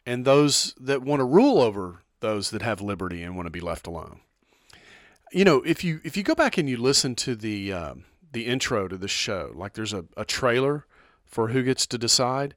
and 0.07 0.25
those 0.25 0.75
that 0.81 1.03
want 1.03 1.21
to 1.21 1.25
rule 1.25 1.59
over 1.59 2.02
those 2.23 2.51
that 2.51 2.63
have 2.63 2.81
liberty 2.81 3.23
and 3.23 3.37
want 3.37 3.47
to 3.47 3.51
be 3.51 3.61
left 3.61 3.87
alone. 3.87 4.21
You 5.31 5.45
know, 5.45 5.63
if 5.63 5.85
you 5.85 6.01
if 6.05 6.17
you 6.17 6.23
go 6.23 6.35
back 6.35 6.57
and 6.57 6.69
you 6.69 6.79
listen 6.79 7.15
to 7.17 7.37
the 7.37 7.73
um, 7.73 8.05
the 8.33 8.47
intro 8.47 8.89
to 8.89 8.97
the 8.97 9.09
show, 9.09 9.53
like 9.55 9.75
there's 9.75 9.93
a, 9.93 10.07
a 10.17 10.25
trailer 10.25 10.87
for 11.27 11.49
who 11.49 11.63
gets 11.63 11.87
to 11.87 11.99
decide. 11.99 12.55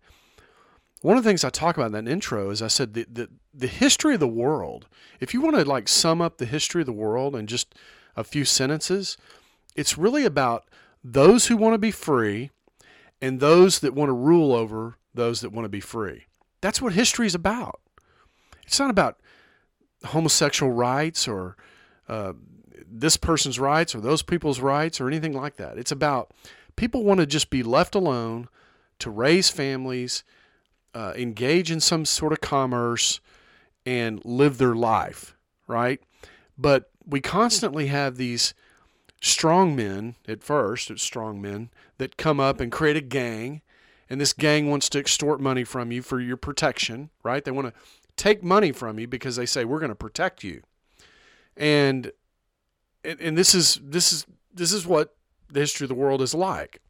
One 1.01 1.17
of 1.17 1.23
the 1.23 1.29
things 1.29 1.43
I 1.43 1.49
talk 1.49 1.77
about 1.77 1.93
in 1.93 2.05
that 2.05 2.11
intro 2.11 2.49
is 2.49 2.61
I 2.61 2.67
said 2.67 2.93
the, 2.95 3.05
the, 3.11 3.29
the 3.53 3.67
history 3.67 4.15
of 4.15 4.19
the 4.19 4.27
world. 4.27 4.87
If 5.19 5.33
you 5.33 5.41
want 5.41 5.55
to 5.55 5.63
like 5.63 5.87
sum 5.87 6.19
up 6.19 6.37
the 6.37 6.47
history 6.47 6.81
of 6.81 6.87
the 6.87 6.93
world 6.93 7.35
in 7.35 7.45
just 7.45 7.75
a 8.15 8.23
few 8.23 8.43
sentences, 8.43 9.15
it's 9.75 9.99
really 9.99 10.25
about 10.25 10.65
those 11.03 11.47
who 11.47 11.57
want 11.57 11.75
to 11.75 11.77
be 11.77 11.91
free 11.91 12.49
and 13.21 13.39
those 13.39 13.79
that 13.79 13.93
want 13.93 14.09
to 14.09 14.13
rule 14.13 14.51
over 14.51 14.97
those 15.13 15.41
that 15.41 15.51
want 15.51 15.65
to 15.65 15.69
be 15.69 15.79
free. 15.79 16.25
That's 16.61 16.81
what 16.81 16.93
history 16.93 17.27
is 17.27 17.35
about. 17.35 17.79
It's 18.65 18.79
not 18.79 18.89
about 18.89 19.19
homosexual 20.05 20.71
rights 20.71 21.27
or 21.27 21.55
uh, 22.07 22.33
this 22.87 23.17
person's 23.17 23.59
rights 23.59 23.93
or 23.95 24.01
those 24.01 24.21
people's 24.21 24.59
rights 24.59 25.01
or 25.01 25.07
anything 25.07 25.33
like 25.33 25.57
that. 25.57 25.77
It's 25.77 25.91
about 25.91 26.31
people 26.75 27.03
want 27.03 27.19
to 27.19 27.25
just 27.25 27.49
be 27.49 27.63
left 27.63 27.95
alone 27.95 28.47
to 28.99 29.09
raise 29.09 29.49
families 29.49 30.23
uh, 30.95 31.13
engage 31.17 31.69
in 31.69 31.81
some 31.81 32.05
sort 32.05 32.31
of 32.31 32.39
commerce 32.39 33.19
and 33.85 34.23
live 34.23 34.57
their 34.57 34.73
life, 34.73 35.35
right? 35.67 35.99
But 36.57 36.89
we 37.05 37.19
constantly 37.19 37.87
have 37.87 38.15
these 38.15 38.53
strong 39.21 39.75
men, 39.75 40.15
at 40.27 40.41
first, 40.41 40.89
it's 40.89 41.03
strong 41.03 41.41
men, 41.41 41.69
that 41.97 42.17
come 42.17 42.39
up 42.39 42.61
and 42.61 42.71
create 42.71 42.95
a 42.95 43.01
gang. 43.01 43.61
And 44.09 44.21
this 44.21 44.33
gang 44.33 44.69
wants 44.69 44.87
to 44.89 44.99
extort 44.99 45.41
money 45.41 45.65
from 45.65 45.91
you 45.91 46.01
for 46.01 46.19
your 46.21 46.37
protection, 46.37 47.09
right? 47.23 47.43
They 47.43 47.51
want 47.51 47.67
to 47.67 47.73
take 48.17 48.43
money 48.43 48.71
from 48.71 48.99
you 48.99 49.07
because 49.07 49.35
they 49.35 49.45
say, 49.45 49.65
we're 49.65 49.79
going 49.79 49.89
to 49.89 49.95
protect 49.95 50.43
you. 50.43 50.61
And, 51.57 52.11
and, 53.03 53.37
this 53.37 53.55
is, 53.55 53.79
this 53.83 54.11
is, 54.11 54.25
this 54.53 54.71
is 54.71 54.85
what 54.85 55.15
the 55.49 55.59
history 55.59 55.85
of 55.85 55.89
the 55.89 55.95
world 55.95 56.21
is 56.21 56.33
like. 56.33 56.81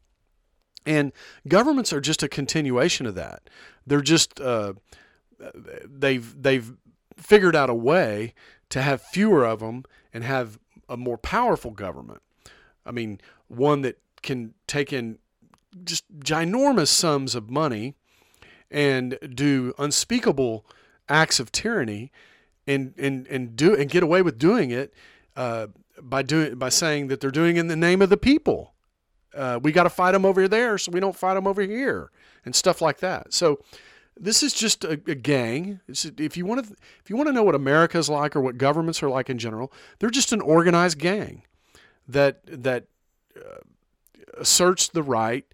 And 0.84 1.12
governments 1.48 1.92
are 1.92 2.00
just 2.00 2.22
a 2.22 2.28
continuation 2.28 3.06
of 3.06 3.14
that. 3.16 3.50
They're 3.86 4.00
just 4.00 4.40
uh, 4.40 4.74
they've 5.84 6.42
they've 6.42 6.72
figured 7.16 7.56
out 7.56 7.70
a 7.70 7.74
way 7.74 8.34
to 8.70 8.82
have 8.82 9.02
fewer 9.02 9.44
of 9.44 9.60
them 9.60 9.84
and 10.12 10.24
have 10.24 10.58
a 10.88 10.96
more 10.96 11.18
powerful 11.18 11.72
government. 11.72 12.22
I 12.84 12.92
mean, 12.92 13.20
one 13.48 13.82
that 13.82 13.98
can 14.22 14.54
take 14.66 14.92
in 14.92 15.18
just 15.84 16.04
ginormous 16.20 16.88
sums 16.88 17.34
of 17.34 17.50
money 17.50 17.94
and 18.70 19.18
do 19.34 19.74
unspeakable 19.78 20.66
acts 21.08 21.40
of 21.40 21.52
tyranny 21.52 22.10
and 22.66 22.94
and 22.98 23.26
and 23.28 23.56
do 23.56 23.74
and 23.74 23.90
get 23.90 24.02
away 24.02 24.22
with 24.22 24.38
doing 24.38 24.70
it 24.70 24.92
uh, 25.36 25.68
by 26.00 26.22
doing 26.22 26.56
by 26.56 26.68
saying 26.68 27.08
that 27.08 27.20
they're 27.20 27.30
doing 27.30 27.56
in 27.56 27.68
the 27.68 27.76
name 27.76 28.02
of 28.02 28.10
the 28.10 28.16
people. 28.16 28.72
Uh, 29.34 29.60
we 29.62 29.70
got 29.70 29.82
to 29.82 29.90
fight 29.90 30.12
them 30.12 30.24
over 30.24 30.48
there, 30.48 30.78
so 30.78 30.90
we 30.90 31.00
don't 31.00 31.14
fight 31.14 31.34
them 31.34 31.46
over 31.46 31.60
here, 31.60 32.10
and 32.44 32.54
stuff 32.54 32.80
like 32.80 32.98
that. 33.00 33.34
So 33.34 33.60
this 34.18 34.42
is 34.42 34.54
just 34.54 34.82
a, 34.82 34.92
a 34.92 35.14
gang. 35.14 35.80
It's, 35.86 36.06
if 36.06 36.38
you 36.38 36.46
want 36.46 36.66
to, 36.66 36.74
if 37.04 37.10
you 37.10 37.16
want 37.16 37.28
to 37.28 37.32
know 37.34 37.42
what 37.42 37.54
America 37.54 37.98
is 37.98 38.08
like 38.08 38.34
or 38.34 38.40
what 38.40 38.56
governments 38.56 39.02
are 39.02 39.10
like 39.10 39.28
in 39.28 39.38
general, 39.38 39.72
they're 39.98 40.10
just 40.10 40.32
an 40.32 40.40
organized 40.40 40.98
gang 40.98 41.42
that 42.08 42.40
that 42.46 42.84
uh, 43.36 43.58
asserts 44.38 44.88
the 44.88 45.02
right 45.02 45.44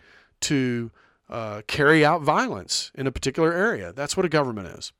to 0.41 0.93
uh, 1.29 1.63
carry 1.67 2.05
out 2.05 2.23
violence 2.23 2.93
in 2.95 3.07
a 3.07 3.13
particular 3.13 3.53
area. 3.53 3.93
That's 3.93 4.17
what 4.17 4.25
a 4.27 4.29
government 4.29 4.69
is. 4.69 4.93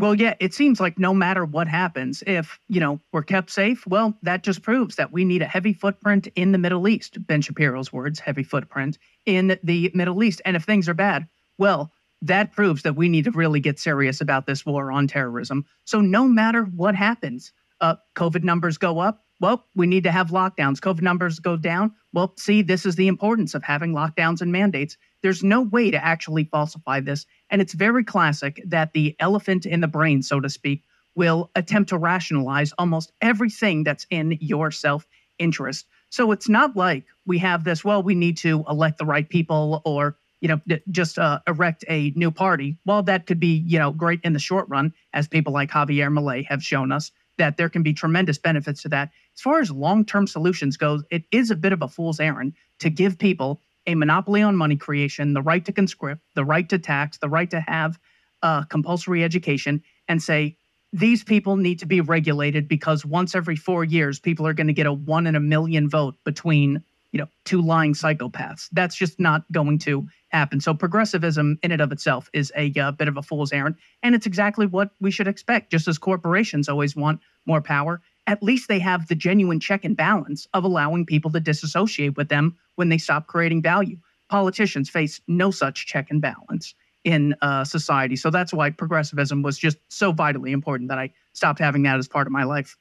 Well, 0.00 0.14
yeah, 0.14 0.34
it 0.40 0.54
seems 0.54 0.80
like 0.80 0.98
no 0.98 1.12
matter 1.12 1.44
what 1.44 1.68
happens, 1.68 2.22
if, 2.26 2.58
you 2.68 2.80
know, 2.80 3.00
we're 3.12 3.22
kept 3.22 3.50
safe, 3.50 3.86
well, 3.86 4.16
that 4.22 4.42
just 4.42 4.62
proves 4.62 4.96
that 4.96 5.12
we 5.12 5.26
need 5.26 5.42
a 5.42 5.46
heavy 5.46 5.74
footprint 5.74 6.26
in 6.36 6.52
the 6.52 6.58
Middle 6.58 6.88
East. 6.88 7.26
Ben 7.26 7.42
Shapiro's 7.42 7.92
words, 7.92 8.18
heavy 8.18 8.42
footprint 8.42 8.96
in 9.26 9.58
the 9.62 9.90
Middle 9.92 10.22
East. 10.24 10.40
And 10.46 10.56
if 10.56 10.64
things 10.64 10.88
are 10.88 10.94
bad, 10.94 11.28
well, 11.58 11.92
that 12.22 12.52
proves 12.52 12.82
that 12.82 12.96
we 12.96 13.10
need 13.10 13.24
to 13.24 13.30
really 13.30 13.60
get 13.60 13.78
serious 13.78 14.22
about 14.22 14.46
this 14.46 14.64
war 14.64 14.90
on 14.90 15.06
terrorism. 15.06 15.66
So 15.84 16.00
no 16.00 16.24
matter 16.24 16.64
what 16.64 16.94
happens, 16.94 17.52
uh, 17.82 17.96
COVID 18.16 18.42
numbers 18.42 18.78
go 18.78 19.00
up. 19.00 19.24
Well, 19.40 19.64
we 19.74 19.86
need 19.86 20.04
to 20.04 20.12
have 20.12 20.28
lockdowns. 20.28 20.80
COVID 20.80 21.00
numbers 21.00 21.38
go 21.38 21.56
down. 21.56 21.94
Well, 22.12 22.34
see, 22.36 22.60
this 22.60 22.84
is 22.84 22.96
the 22.96 23.08
importance 23.08 23.54
of 23.54 23.64
having 23.64 23.92
lockdowns 23.92 24.42
and 24.42 24.52
mandates. 24.52 24.98
There's 25.22 25.42
no 25.42 25.62
way 25.62 25.90
to 25.90 26.04
actually 26.04 26.44
falsify 26.44 27.00
this. 27.00 27.24
And 27.48 27.62
it's 27.62 27.72
very 27.72 28.04
classic 28.04 28.62
that 28.66 28.92
the 28.92 29.16
elephant 29.18 29.64
in 29.64 29.80
the 29.80 29.88
brain, 29.88 30.22
so 30.22 30.40
to 30.40 30.50
speak, 30.50 30.84
will 31.14 31.50
attempt 31.56 31.88
to 31.90 31.98
rationalize 31.98 32.72
almost 32.78 33.12
everything 33.22 33.82
that's 33.82 34.06
in 34.10 34.36
your 34.40 34.70
self 34.70 35.06
interest. 35.38 35.86
So 36.10 36.32
it's 36.32 36.48
not 36.48 36.76
like 36.76 37.04
we 37.26 37.38
have 37.38 37.64
this, 37.64 37.84
well, 37.84 38.02
we 38.02 38.14
need 38.14 38.36
to 38.38 38.64
elect 38.68 38.98
the 38.98 39.06
right 39.06 39.28
people 39.28 39.80
or, 39.84 40.16
you 40.40 40.48
know, 40.48 40.60
just 40.90 41.18
uh, 41.18 41.40
erect 41.46 41.84
a 41.88 42.12
new 42.14 42.30
party. 42.30 42.76
While 42.84 43.04
that 43.04 43.26
could 43.26 43.40
be, 43.40 43.64
you 43.66 43.78
know, 43.78 43.90
great 43.90 44.20
in 44.22 44.32
the 44.34 44.38
short 44.38 44.68
run, 44.68 44.92
as 45.14 45.28
people 45.28 45.52
like 45.52 45.70
Javier 45.70 46.12
Milei 46.12 46.46
have 46.46 46.62
shown 46.62 46.92
us, 46.92 47.10
that 47.40 47.56
there 47.56 47.68
can 47.68 47.82
be 47.82 47.92
tremendous 47.92 48.38
benefits 48.38 48.82
to 48.82 48.88
that. 48.90 49.10
As 49.40 49.42
far 49.42 49.60
as 49.60 49.70
long 49.70 50.04
term 50.04 50.26
solutions 50.26 50.76
goes, 50.76 51.02
it 51.08 51.24
is 51.32 51.50
a 51.50 51.56
bit 51.56 51.72
of 51.72 51.80
a 51.80 51.88
fool's 51.88 52.20
errand 52.20 52.52
to 52.78 52.90
give 52.90 53.18
people 53.18 53.58
a 53.86 53.94
monopoly 53.94 54.42
on 54.42 54.54
money 54.54 54.76
creation, 54.76 55.32
the 55.32 55.40
right 55.40 55.64
to 55.64 55.72
conscript, 55.72 56.20
the 56.34 56.44
right 56.44 56.68
to 56.68 56.78
tax, 56.78 57.16
the 57.16 57.28
right 57.30 57.50
to 57.50 57.60
have 57.60 57.98
uh, 58.42 58.64
compulsory 58.64 59.24
education, 59.24 59.82
and 60.08 60.22
say 60.22 60.58
these 60.92 61.24
people 61.24 61.56
need 61.56 61.78
to 61.78 61.86
be 61.86 62.02
regulated 62.02 62.68
because 62.68 63.06
once 63.06 63.34
every 63.34 63.56
four 63.56 63.82
years, 63.82 64.20
people 64.20 64.46
are 64.46 64.52
going 64.52 64.66
to 64.66 64.74
get 64.74 64.84
a 64.84 64.92
one 64.92 65.26
in 65.26 65.34
a 65.34 65.40
million 65.40 65.88
vote 65.88 66.16
between 66.22 66.84
you 67.12 67.18
know 67.18 67.26
two 67.46 67.62
lying 67.62 67.94
psychopaths. 67.94 68.68
That's 68.72 68.94
just 68.94 69.18
not 69.18 69.50
going 69.52 69.78
to 69.78 70.06
happen. 70.28 70.60
So 70.60 70.74
progressivism 70.74 71.58
in 71.62 71.72
and 71.72 71.80
of 71.80 71.92
itself 71.92 72.28
is 72.34 72.52
a 72.58 72.70
uh, 72.78 72.90
bit 72.90 73.08
of 73.08 73.16
a 73.16 73.22
fool's 73.22 73.52
errand, 73.54 73.76
and 74.02 74.14
it's 74.14 74.26
exactly 74.26 74.66
what 74.66 74.90
we 75.00 75.10
should 75.10 75.28
expect. 75.28 75.70
Just 75.70 75.88
as 75.88 75.96
corporations 75.96 76.68
always 76.68 76.94
want 76.94 77.20
more 77.46 77.62
power, 77.62 78.02
at 78.30 78.44
least 78.44 78.68
they 78.68 78.78
have 78.78 79.08
the 79.08 79.16
genuine 79.16 79.58
check 79.58 79.84
and 79.84 79.96
balance 79.96 80.46
of 80.54 80.62
allowing 80.62 81.04
people 81.04 81.32
to 81.32 81.40
disassociate 81.40 82.16
with 82.16 82.28
them 82.28 82.56
when 82.76 82.88
they 82.88 82.96
stop 82.96 83.26
creating 83.26 83.60
value. 83.60 83.96
Politicians 84.28 84.88
face 84.88 85.20
no 85.26 85.50
such 85.50 85.84
check 85.86 86.06
and 86.10 86.22
balance 86.22 86.76
in 87.02 87.34
uh, 87.42 87.64
society. 87.64 88.14
So 88.14 88.30
that's 88.30 88.52
why 88.52 88.70
progressivism 88.70 89.42
was 89.42 89.58
just 89.58 89.78
so 89.88 90.12
vitally 90.12 90.52
important 90.52 90.88
that 90.90 90.98
I 90.98 91.12
stopped 91.32 91.58
having 91.58 91.82
that 91.82 91.98
as 91.98 92.06
part 92.06 92.28
of 92.28 92.32
my 92.32 92.44
life. 92.44 92.76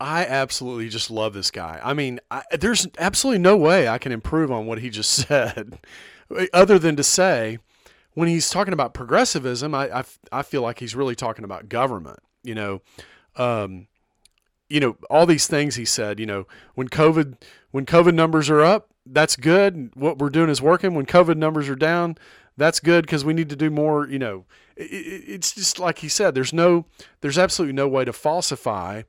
I 0.00 0.24
absolutely 0.24 0.88
just 0.88 1.10
love 1.10 1.34
this 1.34 1.50
guy. 1.50 1.78
I 1.84 1.92
mean, 1.92 2.18
I, 2.30 2.42
there's 2.58 2.86
absolutely 2.98 3.40
no 3.40 3.54
way 3.58 3.86
I 3.86 3.98
can 3.98 4.12
improve 4.12 4.50
on 4.50 4.64
what 4.64 4.78
he 4.78 4.88
just 4.88 5.12
said, 5.28 5.78
other 6.54 6.78
than 6.78 6.96
to 6.96 7.04
say, 7.04 7.58
when 8.14 8.28
he's 8.28 8.48
talking 8.48 8.72
about 8.72 8.94
progressivism, 8.94 9.74
I, 9.74 9.98
I, 9.98 10.04
I 10.32 10.42
feel 10.42 10.62
like 10.62 10.78
he's 10.78 10.96
really 10.96 11.14
talking 11.14 11.44
about 11.44 11.68
government. 11.68 12.20
You 12.42 12.54
know, 12.54 12.82
um, 13.36 13.88
you 14.68 14.80
know 14.80 14.96
all 15.08 15.26
these 15.26 15.46
things 15.46 15.76
he 15.76 15.84
said 15.84 16.18
you 16.18 16.26
know 16.26 16.46
when 16.74 16.88
covid 16.88 17.36
when 17.70 17.86
covid 17.86 18.14
numbers 18.14 18.50
are 18.50 18.62
up 18.62 18.90
that's 19.06 19.36
good. 19.36 19.92
What 19.94 20.18
we're 20.18 20.30
doing 20.30 20.50
is 20.50 20.60
working. 20.60 20.94
When 20.94 21.06
covid 21.06 21.36
numbers 21.36 21.68
are 21.68 21.76
down 21.76 22.16
that's 22.58 22.80
good 22.80 23.04
because 23.04 23.22
we 23.22 23.34
need 23.34 23.50
to 23.50 23.56
do 23.56 23.70
more 23.70 24.08
you 24.08 24.18
know. 24.18 24.44
It, 24.76 24.84
it's 24.84 25.54
just 25.54 25.78
like 25.78 25.98
he 25.98 26.08
said 26.08 26.34
there's 26.34 26.52
no 26.52 26.86
there's 27.20 27.38
absolutely 27.38 27.74
no 27.74 27.88
way 27.88 28.04
to 28.04 28.12
falsify 28.12 29.02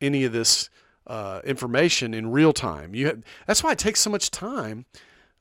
any 0.00 0.24
of 0.24 0.32
this 0.32 0.68
uh, 1.06 1.40
information 1.44 2.12
in 2.12 2.30
real 2.30 2.52
time. 2.52 2.94
You 2.94 3.06
have, 3.06 3.22
that's 3.46 3.62
why 3.62 3.72
it 3.72 3.78
takes 3.78 4.00
so 4.00 4.10
much 4.10 4.30
time 4.30 4.86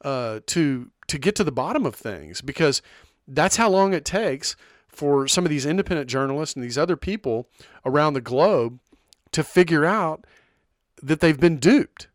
uh, 0.04 0.42
to 0.48 0.92
to 1.08 1.18
get 1.18 1.36
to 1.36 1.44
the 1.44 1.52
bottom 1.52 1.86
of 1.86 1.96
things 1.96 2.42
because 2.42 2.82
that's 3.28 3.56
how 3.56 3.70
long 3.70 3.94
it 3.94 4.06
takes 4.06 4.56
for 4.88 5.28
some 5.28 5.44
of 5.44 5.50
these 5.50 5.66
independent 5.66 6.10
journalists 6.10 6.56
and 6.56 6.64
these 6.64 6.78
other 6.78 6.96
people 6.96 7.50
around 7.86 8.14
the 8.14 8.22
globe 8.22 8.80
to 9.32 9.44
figure 9.44 9.86
out 9.86 10.26
that 11.02 11.20
they've 11.20 11.40
been 11.40 11.58
duped. 11.58 12.08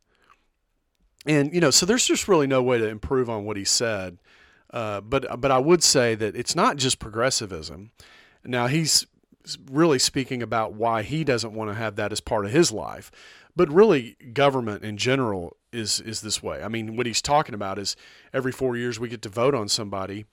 And 1.27 1.53
you 1.55 1.61
know, 1.61 1.71
so 1.71 1.87
there's 1.87 2.07
just 2.07 2.29
really 2.29 2.47
no 2.47 2.63
way 2.63 2.79
to 2.79 2.89
improve 2.89 3.29
on 3.29 3.45
what 3.45 3.57
he 3.57 3.65
said. 3.65 4.19
Uh, 4.73 5.01
but 5.01 5.41
but 5.41 5.51
I 5.51 5.59
would 5.59 5.83
say 5.83 6.15
that 6.15 6.37
it's 6.37 6.55
not 6.55 6.77
just 6.77 6.99
progressivism. 6.99 7.91
Now 8.45 8.67
he's 8.69 9.07
really 9.71 9.99
speaking 9.99 10.43
about 10.43 10.75
why 10.75 11.03
he 11.03 11.25
doesn't 11.25 11.53
want 11.53 11.71
to 11.71 11.75
have 11.75 11.97
that 11.97 12.13
as 12.13 12.21
part 12.21 12.45
of 12.45 12.53
his 12.53 12.71
life, 12.71 13.11
but 13.57 13.71
really 13.71 14.17
government 14.33 14.85
in 14.85 14.97
general 14.97 15.57
is 15.73 16.01
is 16.01 16.21
this 16.21 16.43
way. 16.43 16.63
I 16.63 16.69
mean, 16.69 16.97
what 16.97 17.07
he's 17.07 17.23
talking 17.23 17.55
about 17.55 17.79
is 17.79 17.97
every 18.33 18.53
four 18.53 18.77
years 18.77 18.99
we 18.99 19.09
get 19.09 19.23
to 19.23 19.29
vote 19.29 19.55
on 19.55 19.69
somebody, 19.69 20.27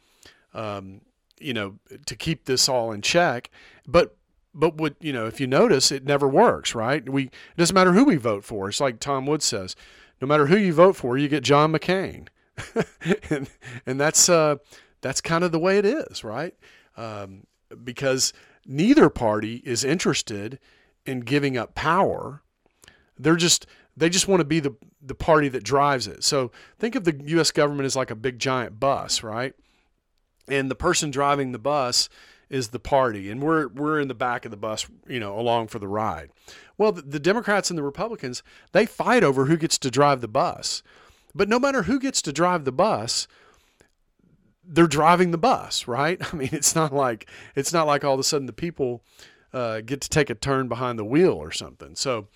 um, 0.53 1.01
you 1.39 1.53
know, 1.53 1.75
to 2.05 2.15
keep 2.15 2.45
this 2.45 2.69
all 2.69 2.91
in 2.91 3.01
check. 3.01 3.49
But 3.87 4.16
but 4.57 4.75
what 4.75 4.95
you 4.99 5.13
know, 5.13 5.27
if 5.27 5.39
you 5.39 5.47
notice, 5.47 5.91
it 5.91 6.03
never 6.03 6.27
works, 6.27 6.73
right? 6.73 7.07
We 7.07 7.25
it 7.25 7.57
doesn't 7.57 7.75
matter 7.75 7.93
who 7.93 8.03
we 8.03 8.15
vote 8.15 8.43
for. 8.43 8.67
It's 8.67 8.81
like 8.81 8.99
Tom 8.99 9.25
Woods 9.25 9.45
says, 9.45 9.75
no 10.19 10.27
matter 10.27 10.47
who 10.47 10.57
you 10.57 10.73
vote 10.73 10.95
for, 10.95 11.17
you 11.17 11.27
get 11.27 11.43
John 11.43 11.71
McCain, 11.71 12.27
and 13.29 13.49
and 13.85 14.01
that's 14.01 14.27
uh, 14.27 14.55
that's 15.01 15.21
kind 15.21 15.43
of 15.43 15.51
the 15.51 15.59
way 15.59 15.77
it 15.77 15.85
is, 15.85 16.23
right? 16.23 16.55
Um, 16.97 17.45
because 17.83 18.33
neither 18.65 19.09
party 19.09 19.57
is 19.63 19.83
interested 19.83 20.59
in 21.05 21.19
giving 21.19 21.55
up 21.55 21.75
power. 21.75 22.41
They're 23.17 23.35
just 23.35 23.67
they 23.95 24.09
just 24.09 24.27
want 24.27 24.41
to 24.41 24.45
be 24.45 24.59
the 24.59 24.75
the 25.01 25.15
party 25.15 25.49
that 25.49 25.63
drives 25.63 26.07
it. 26.07 26.23
So 26.23 26.51
think 26.79 26.95
of 26.95 27.03
the 27.03 27.21
U.S. 27.27 27.51
government 27.51 27.85
as 27.85 27.95
like 27.95 28.11
a 28.11 28.15
big 28.15 28.39
giant 28.39 28.79
bus, 28.79 29.21
right? 29.21 29.53
And 30.47 30.71
the 30.71 30.75
person 30.75 31.11
driving 31.11 31.51
the 31.51 31.59
bus 31.59 32.09
is 32.49 32.69
the 32.69 32.79
party, 32.79 33.29
and 33.29 33.41
we're 33.41 33.67
we're 33.67 33.99
in 33.99 34.07
the 34.07 34.13
back 34.13 34.45
of 34.45 34.51
the 34.51 34.57
bus, 34.57 34.87
you 35.07 35.19
know, 35.19 35.37
along 35.37 35.67
for 35.67 35.79
the 35.79 35.87
ride. 35.87 36.29
Well, 36.77 36.91
the, 36.91 37.01
the 37.01 37.19
Democrats 37.19 37.69
and 37.69 37.77
the 37.77 37.83
Republicans 37.83 38.43
they 38.71 38.85
fight 38.85 39.23
over 39.23 39.45
who 39.45 39.57
gets 39.57 39.77
to 39.79 39.91
drive 39.91 40.21
the 40.21 40.27
bus, 40.27 40.83
but 41.35 41.49
no 41.49 41.59
matter 41.59 41.83
who 41.83 41.99
gets 41.99 42.21
to 42.23 42.33
drive 42.33 42.65
the 42.65 42.71
bus, 42.71 43.27
they're 44.63 44.87
driving 44.87 45.31
the 45.31 45.37
bus, 45.37 45.87
right? 45.87 46.21
I 46.33 46.35
mean, 46.35 46.49
it's 46.51 46.75
not 46.75 46.93
like 46.93 47.29
it's 47.55 47.73
not 47.73 47.87
like 47.87 48.03
all 48.03 48.13
of 48.13 48.19
a 48.19 48.23
sudden 48.23 48.47
the 48.47 48.53
people 48.53 49.03
uh, 49.53 49.81
get 49.81 50.01
to 50.01 50.09
take 50.09 50.29
a 50.29 50.35
turn 50.35 50.67
behind 50.67 50.99
the 50.99 51.05
wheel 51.05 51.33
or 51.33 51.51
something. 51.51 51.95
So, 51.95 52.27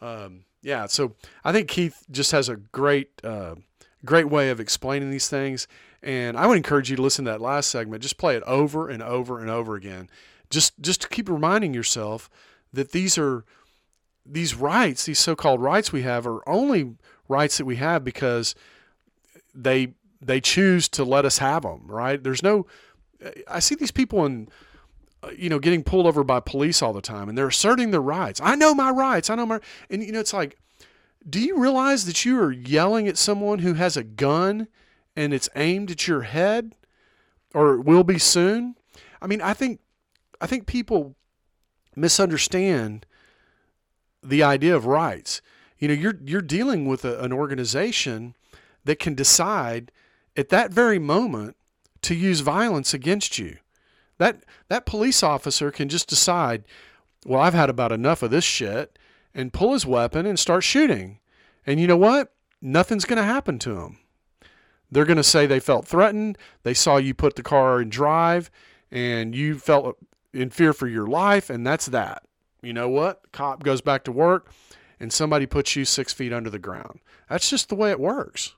um, 0.00 0.44
yeah, 0.62 0.86
so 0.86 1.14
I 1.44 1.52
think 1.52 1.68
Keith 1.68 2.04
just 2.10 2.32
has 2.32 2.48
a 2.48 2.56
great, 2.56 3.10
uh, 3.22 3.56
great 4.04 4.28
way 4.28 4.50
of 4.50 4.60
explaining 4.60 5.10
these 5.10 5.28
things, 5.28 5.68
and 6.04 6.36
I 6.36 6.46
would 6.46 6.58
encourage 6.58 6.90
you 6.90 6.96
to 6.96 7.02
listen 7.02 7.24
to 7.24 7.30
that 7.30 7.40
last 7.40 7.70
segment. 7.70 8.02
Just 8.02 8.18
play 8.18 8.36
it 8.36 8.42
over 8.44 8.90
and 8.90 9.02
over 9.02 9.40
and 9.40 9.50
over 9.50 9.74
again. 9.74 10.10
Just 10.50 10.78
just 10.80 11.00
to 11.00 11.08
keep 11.08 11.28
reminding 11.28 11.72
yourself 11.72 12.28
that 12.72 12.92
these 12.92 13.16
are 13.16 13.44
these 14.26 14.54
rights, 14.54 15.06
these 15.06 15.18
so-called 15.18 15.60
rights 15.60 15.92
we 15.92 16.02
have 16.02 16.26
are 16.26 16.46
only 16.48 16.94
rights 17.26 17.56
that 17.58 17.64
we 17.64 17.76
have 17.76 18.04
because 18.04 18.54
they 19.54 19.94
they 20.20 20.40
choose 20.40 20.88
to 20.90 21.04
let 21.04 21.24
us 21.24 21.38
have 21.38 21.62
them, 21.62 21.86
right? 21.86 22.22
There's 22.22 22.42
no 22.42 22.66
I 23.48 23.60
see 23.60 23.74
these 23.74 23.90
people 23.90 24.26
in 24.26 24.48
you 25.34 25.48
know 25.48 25.58
getting 25.58 25.82
pulled 25.82 26.06
over 26.06 26.22
by 26.22 26.40
police 26.40 26.82
all 26.82 26.92
the 26.92 27.00
time 27.00 27.30
and 27.30 27.38
they're 27.38 27.48
asserting 27.48 27.92
their 27.92 28.02
rights. 28.02 28.42
I 28.44 28.56
know 28.56 28.74
my 28.74 28.90
rights. 28.90 29.30
I 29.30 29.36
know 29.36 29.46
my 29.46 29.60
and 29.88 30.02
you 30.02 30.12
know 30.12 30.20
it's 30.20 30.34
like 30.34 30.58
Do 31.26 31.40
you 31.40 31.56
realize 31.56 32.04
that 32.04 32.26
you 32.26 32.38
are 32.40 32.52
yelling 32.52 33.08
at 33.08 33.16
someone 33.16 33.60
who 33.60 33.72
has 33.72 33.96
a 33.96 34.04
gun 34.04 34.68
and 35.16 35.32
it's 35.32 35.48
aimed 35.54 35.90
at 35.90 36.08
your 36.08 36.22
head 36.22 36.74
or 37.54 37.74
it 37.74 37.84
will 37.84 38.04
be 38.04 38.18
soon? 38.18 38.76
I 39.20 39.26
mean, 39.26 39.40
I 39.40 39.54
think 39.54 39.80
I 40.40 40.46
think 40.46 40.66
people 40.66 41.14
misunderstand 41.96 43.06
the 44.22 44.42
idea 44.42 44.74
of 44.74 44.86
rights. 44.86 45.40
You 45.78 45.88
know, 45.88 45.94
you're 45.94 46.18
you're 46.24 46.42
dealing 46.42 46.86
with 46.86 47.04
a, 47.04 47.20
an 47.22 47.32
organization 47.32 48.34
that 48.84 48.98
can 48.98 49.14
decide 49.14 49.90
at 50.36 50.48
that 50.50 50.72
very 50.72 50.98
moment 50.98 51.56
to 52.02 52.14
use 52.14 52.40
violence 52.40 52.92
against 52.92 53.38
you. 53.38 53.58
That 54.18 54.44
that 54.68 54.86
police 54.86 55.22
officer 55.22 55.70
can 55.70 55.88
just 55.88 56.08
decide, 56.08 56.64
well, 57.24 57.40
I've 57.40 57.54
had 57.54 57.70
about 57.70 57.92
enough 57.92 58.22
of 58.22 58.30
this 58.30 58.44
shit 58.44 58.98
and 59.34 59.52
pull 59.52 59.72
his 59.72 59.86
weapon 59.86 60.26
and 60.26 60.38
start 60.38 60.64
shooting. 60.64 61.18
And 61.66 61.80
you 61.80 61.86
know 61.86 61.96
what? 61.96 62.32
Nothing's 62.60 63.04
going 63.04 63.16
to 63.16 63.24
happen 63.24 63.58
to 63.60 63.80
him. 63.80 63.98
They're 64.90 65.04
going 65.04 65.16
to 65.16 65.24
say 65.24 65.46
they 65.46 65.60
felt 65.60 65.86
threatened, 65.86 66.38
they 66.62 66.74
saw 66.74 66.96
you 66.96 67.14
put 67.14 67.36
the 67.36 67.42
car 67.42 67.80
in 67.80 67.88
drive 67.88 68.50
and 68.90 69.34
you 69.34 69.58
felt 69.58 69.98
in 70.32 70.50
fear 70.50 70.72
for 70.72 70.86
your 70.86 71.06
life 71.06 71.50
and 71.50 71.66
that's 71.66 71.86
that. 71.86 72.22
You 72.62 72.72
know 72.72 72.88
what? 72.88 73.32
Cop 73.32 73.62
goes 73.62 73.80
back 73.80 74.04
to 74.04 74.12
work 74.12 74.52
and 75.00 75.12
somebody 75.12 75.46
puts 75.46 75.74
you 75.74 75.84
6 75.84 76.12
feet 76.12 76.32
under 76.32 76.50
the 76.50 76.58
ground. 76.58 77.00
That's 77.28 77.50
just 77.50 77.68
the 77.68 77.74
way 77.74 77.90
it 77.90 77.98
works. 77.98 78.54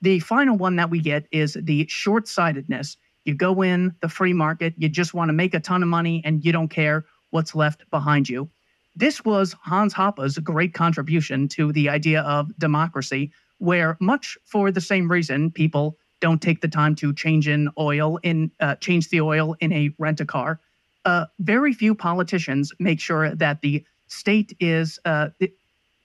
The 0.00 0.20
final 0.20 0.56
one 0.56 0.76
that 0.76 0.90
we 0.90 1.00
get 1.00 1.26
is 1.32 1.56
the 1.60 1.86
short 1.88 2.28
sightedness. 2.28 2.96
You 3.24 3.34
go 3.34 3.62
in 3.62 3.94
the 4.00 4.08
free 4.08 4.34
market, 4.34 4.74
you 4.76 4.88
just 4.88 5.14
want 5.14 5.30
to 5.30 5.32
make 5.32 5.54
a 5.54 5.60
ton 5.60 5.82
of 5.82 5.88
money, 5.88 6.20
and 6.24 6.44
you 6.44 6.52
don't 6.52 6.68
care 6.68 7.06
what's 7.30 7.54
left 7.54 7.88
behind 7.90 8.28
you. 8.28 8.50
This 8.96 9.24
was 9.24 9.54
Hans 9.62 9.94
Hoppe's 9.94 10.38
great 10.38 10.74
contribution 10.74 11.48
to 11.48 11.72
the 11.72 11.88
idea 11.88 12.20
of 12.22 12.56
democracy, 12.58 13.32
where 13.64 13.96
much 14.00 14.36
for 14.44 14.70
the 14.70 14.80
same 14.80 15.10
reason 15.10 15.50
people 15.50 15.96
don't 16.20 16.42
take 16.42 16.60
the 16.60 16.68
time 16.68 16.94
to 16.94 17.12
change 17.12 17.48
in 17.48 17.68
oil 17.78 18.18
in 18.22 18.50
uh, 18.60 18.74
change 18.76 19.08
the 19.08 19.20
oil 19.20 19.56
in 19.60 19.72
a 19.72 19.90
rent 19.98 20.20
a 20.20 20.24
car. 20.24 20.60
Uh, 21.04 21.26
very 21.38 21.72
few 21.72 21.94
politicians 21.94 22.72
make 22.78 23.00
sure 23.00 23.34
that 23.34 23.60
the 23.60 23.84
state 24.06 24.56
is 24.60 24.98
uh, 25.04 25.28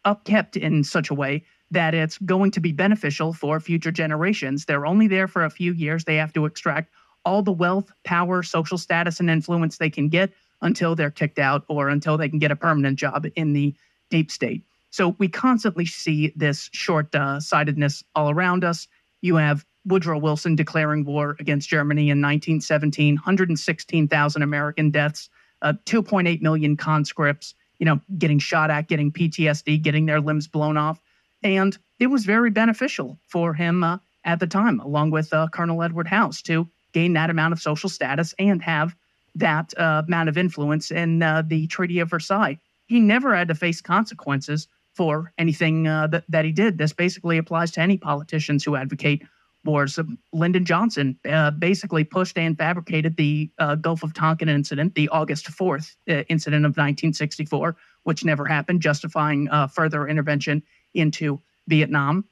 upkept 0.05 0.57
in 0.57 0.83
such 0.83 1.09
a 1.09 1.13
way 1.13 1.43
that 1.71 1.93
it's 1.93 2.17
going 2.19 2.51
to 2.51 2.59
be 2.59 2.71
beneficial 2.71 3.31
for 3.33 3.59
future 3.59 3.91
generations. 3.91 4.65
They're 4.65 4.85
only 4.85 5.07
there 5.07 5.27
for 5.27 5.45
a 5.45 5.49
few 5.49 5.73
years. 5.73 6.03
They 6.03 6.15
have 6.15 6.33
to 6.33 6.45
extract 6.45 6.91
all 7.25 7.43
the 7.43 7.51
wealth, 7.51 7.91
power, 8.03 8.41
social 8.41 8.77
status, 8.77 9.19
and 9.19 9.29
influence 9.29 9.77
they 9.77 9.89
can 9.89 10.09
get 10.09 10.31
until 10.61 10.95
they're 10.95 11.11
kicked 11.11 11.39
out 11.39 11.63
or 11.67 11.89
until 11.89 12.17
they 12.17 12.29
can 12.29 12.39
get 12.39 12.51
a 12.51 12.55
permanent 12.55 12.97
job 12.97 13.27
in 13.35 13.53
the 13.53 13.75
deep 14.09 14.31
state. 14.31 14.63
So 14.91 15.15
we 15.19 15.27
constantly 15.27 15.85
see 15.85 16.33
this 16.35 16.69
short 16.73 17.13
uh, 17.13 17.39
sightedness 17.39 18.03
all 18.15 18.29
around 18.31 18.63
us. 18.63 18.87
You 19.21 19.35
have 19.35 19.65
Woodrow 19.85 20.17
Wilson 20.17 20.55
declaring 20.55 21.05
war 21.05 21.35
against 21.39 21.69
Germany 21.69 22.09
in 22.09 22.21
1917, 22.21 23.15
116,000 23.15 24.41
American 24.41 24.91
deaths, 24.91 25.29
uh, 25.61 25.73
2.8 25.85 26.41
million 26.41 26.75
conscripts, 26.77 27.53
you 27.79 27.85
know, 27.85 27.99
getting 28.17 28.39
shot 28.39 28.71
at, 28.71 28.87
getting 28.87 29.11
PTSD, 29.11 29.81
getting 29.81 30.05
their 30.05 30.21
limbs 30.21 30.47
blown 30.47 30.77
off. 30.77 30.99
And 31.43 31.77
it 31.99 32.07
was 32.07 32.25
very 32.25 32.49
beneficial 32.49 33.19
for 33.27 33.53
him 33.53 33.83
uh, 33.83 33.97
at 34.25 34.39
the 34.39 34.47
time, 34.47 34.79
along 34.79 35.11
with 35.11 35.33
uh, 35.33 35.47
Colonel 35.53 35.81
Edward 35.83 36.07
House, 36.07 36.41
to 36.43 36.67
gain 36.91 37.13
that 37.13 37.29
amount 37.29 37.53
of 37.53 37.61
social 37.61 37.89
status 37.89 38.33
and 38.39 38.61
have 38.61 38.95
that 39.35 39.73
uh, 39.77 40.03
amount 40.07 40.27
of 40.27 40.37
influence 40.37 40.91
in 40.91 41.21
uh, 41.23 41.43
the 41.45 41.67
Treaty 41.67 41.99
of 41.99 42.09
Versailles. 42.09 42.59
He 42.87 42.99
never 42.99 43.35
had 43.35 43.47
to 43.47 43.55
face 43.55 43.81
consequences 43.81 44.67
for 44.99 45.31
anything 45.37 45.87
uh, 45.87 46.07
that, 46.07 46.25
that 46.27 46.43
he 46.43 46.51
did. 46.51 46.77
This 46.77 46.91
basically 46.91 47.37
applies 47.37 47.71
to 47.71 47.79
any 47.79 47.95
politicians 47.95 48.65
who 48.65 48.75
advocate 48.75 49.23
wars. 49.63 49.97
Lyndon 50.33 50.65
Johnson 50.65 51.17
uh, 51.23 51.51
basically 51.51 52.03
pushed 52.03 52.37
and 52.37 52.57
fabricated 52.57 53.15
the 53.15 53.49
Gulf 53.79 54.03
of 54.03 54.13
Tonkin 54.13 54.49
incident, 54.49 54.95
the 54.95 55.07
August 55.07 55.45
4th 55.45 55.95
incident 56.27 56.65
of 56.65 56.71
1964, 56.71 57.77
which 58.03 58.25
never 58.25 58.45
happened, 58.45 58.81
justifying 58.81 59.47
further 59.71 60.05
intervention 60.05 60.61
into 60.93 61.41
Vietnam, 61.69 62.25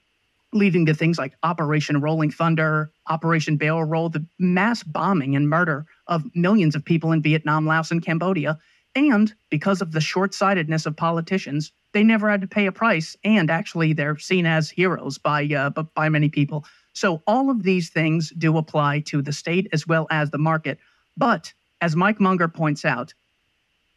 leading 0.51 0.85
to 0.87 0.93
things 0.93 1.17
like 1.17 1.37
Operation 1.43 2.01
Rolling 2.01 2.31
Thunder, 2.31 2.91
Operation 3.07 3.55
Barrel 3.55 3.85
Roll, 3.85 4.09
the 4.09 4.25
mass 4.39 4.83
bombing 4.83 5.37
and 5.37 5.47
murder 5.47 5.85
of 6.07 6.25
millions 6.35 6.75
of 6.75 6.83
people 6.83 7.13
in 7.13 7.21
Vietnam, 7.21 7.65
Laos, 7.65 7.91
and 7.91 8.03
Cambodia. 8.03 8.59
And 8.93 9.33
because 9.49 9.81
of 9.81 9.93
the 9.93 10.01
short 10.01 10.33
sightedness 10.33 10.85
of 10.85 10.97
politicians, 10.97 11.71
they 11.93 12.03
never 12.03 12.29
had 12.29 12.41
to 12.41 12.47
pay 12.47 12.65
a 12.65 12.71
price. 12.71 13.15
And 13.23 13.49
actually, 13.49 13.93
they're 13.93 14.17
seen 14.17 14.45
as 14.45 14.69
heroes 14.69 15.17
by, 15.17 15.45
uh, 15.45 15.69
by 15.69 16.09
many 16.09 16.29
people. 16.29 16.65
So, 16.93 17.21
all 17.27 17.49
of 17.49 17.63
these 17.63 17.89
things 17.89 18.31
do 18.37 18.57
apply 18.57 19.01
to 19.01 19.21
the 19.21 19.33
state 19.33 19.67
as 19.71 19.87
well 19.87 20.07
as 20.09 20.31
the 20.31 20.37
market. 20.37 20.79
But 21.15 21.53
as 21.81 21.95
Mike 21.95 22.19
Munger 22.19 22.47
points 22.47 22.85
out, 22.85 23.13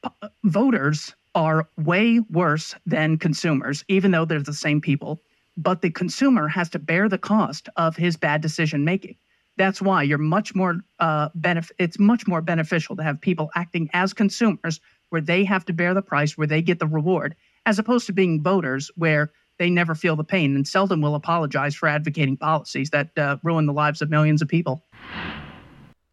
p- 0.04 0.28
voters 0.44 1.14
are 1.34 1.68
way 1.78 2.20
worse 2.30 2.74
than 2.86 3.18
consumers, 3.18 3.84
even 3.88 4.10
though 4.10 4.24
they're 4.24 4.42
the 4.42 4.52
same 4.52 4.80
people. 4.80 5.22
But 5.56 5.82
the 5.82 5.90
consumer 5.90 6.48
has 6.48 6.68
to 6.70 6.78
bear 6.78 7.08
the 7.08 7.18
cost 7.18 7.68
of 7.76 7.96
his 7.96 8.16
bad 8.16 8.40
decision 8.40 8.84
making. 8.84 9.16
That's 9.56 9.82
why 9.82 10.02
you're 10.02 10.18
much 10.18 10.54
more 10.54 10.80
uh, 11.00 11.28
benef- 11.30 11.70
It's 11.78 11.98
much 11.98 12.26
more 12.26 12.40
beneficial 12.40 12.96
to 12.96 13.02
have 13.02 13.20
people 13.20 13.50
acting 13.54 13.90
as 13.92 14.12
consumers, 14.12 14.80
where 15.10 15.20
they 15.20 15.44
have 15.44 15.64
to 15.66 15.72
bear 15.72 15.92
the 15.92 16.02
price, 16.02 16.38
where 16.38 16.46
they 16.46 16.62
get 16.62 16.78
the 16.78 16.86
reward, 16.86 17.36
as 17.66 17.78
opposed 17.78 18.06
to 18.06 18.12
being 18.12 18.42
voters, 18.42 18.90
where 18.96 19.30
they 19.58 19.70
never 19.70 19.94
feel 19.94 20.16
the 20.16 20.24
pain 20.24 20.56
and 20.56 20.66
seldom 20.66 21.02
will 21.02 21.14
apologize 21.14 21.74
for 21.74 21.86
advocating 21.86 22.36
policies 22.36 22.90
that 22.90 23.10
uh, 23.18 23.36
ruin 23.42 23.66
the 23.66 23.72
lives 23.72 24.00
of 24.00 24.08
millions 24.08 24.40
of 24.40 24.48
people. 24.48 24.82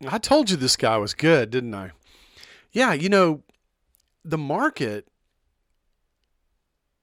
I 0.08 0.18
told 0.18 0.50
you 0.50 0.58
this 0.58 0.76
guy 0.76 0.98
was 0.98 1.14
good, 1.14 1.50
didn't 1.50 1.74
I? 1.74 1.92
Yeah, 2.72 2.94
you 2.94 3.10
know, 3.10 3.44
the 4.24 4.38
market, 4.38 5.08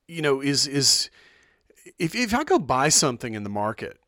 you 0.06 0.22
know, 0.22 0.40
is 0.40 0.66
is 0.66 1.10
if 1.98 2.14
if 2.14 2.34
I 2.34 2.44
go 2.44 2.58
buy 2.58 2.90
something 2.90 3.34
in 3.34 3.42
the 3.42 3.50
market, 3.50 3.98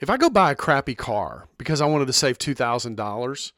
if 0.00 0.10
I 0.10 0.16
go 0.16 0.30
buy 0.30 0.50
a 0.50 0.56
crappy 0.56 0.94
car 0.94 1.46
because 1.58 1.80
I 1.80 1.86
wanted 1.86 2.06
to 2.06 2.12
save 2.12 2.38
two 2.38 2.54
thousand 2.54 2.96
dollars, 2.96 3.52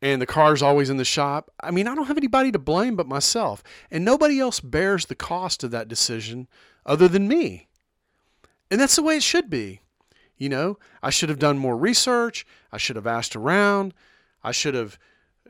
and 0.00 0.22
the 0.22 0.26
car's 0.26 0.62
always 0.62 0.90
in 0.90 0.96
the 0.96 1.04
shop, 1.04 1.50
I 1.60 1.70
mean, 1.70 1.88
I 1.88 1.94
don't 1.94 2.06
have 2.06 2.16
anybody 2.16 2.52
to 2.52 2.58
blame 2.58 2.96
but 2.96 3.08
myself, 3.08 3.62
and 3.90 4.04
nobody 4.04 4.38
else 4.38 4.60
bears 4.60 5.06
the 5.06 5.14
cost 5.14 5.64
of 5.64 5.70
that 5.72 5.88
decision 5.88 6.48
other 6.86 7.08
than 7.08 7.28
me, 7.28 7.68
and 8.70 8.80
that's 8.80 8.96
the 8.96 9.02
way 9.02 9.16
it 9.16 9.22
should 9.22 9.50
be. 9.50 9.80
You 10.36 10.48
know, 10.48 10.78
I 11.02 11.10
should 11.10 11.28
have 11.30 11.40
done 11.40 11.58
more 11.58 11.76
research. 11.76 12.46
I 12.70 12.78
should 12.78 12.94
have 12.94 13.08
asked 13.08 13.34
around. 13.34 13.92
I 14.44 14.52
should 14.52 14.74
have 14.74 14.98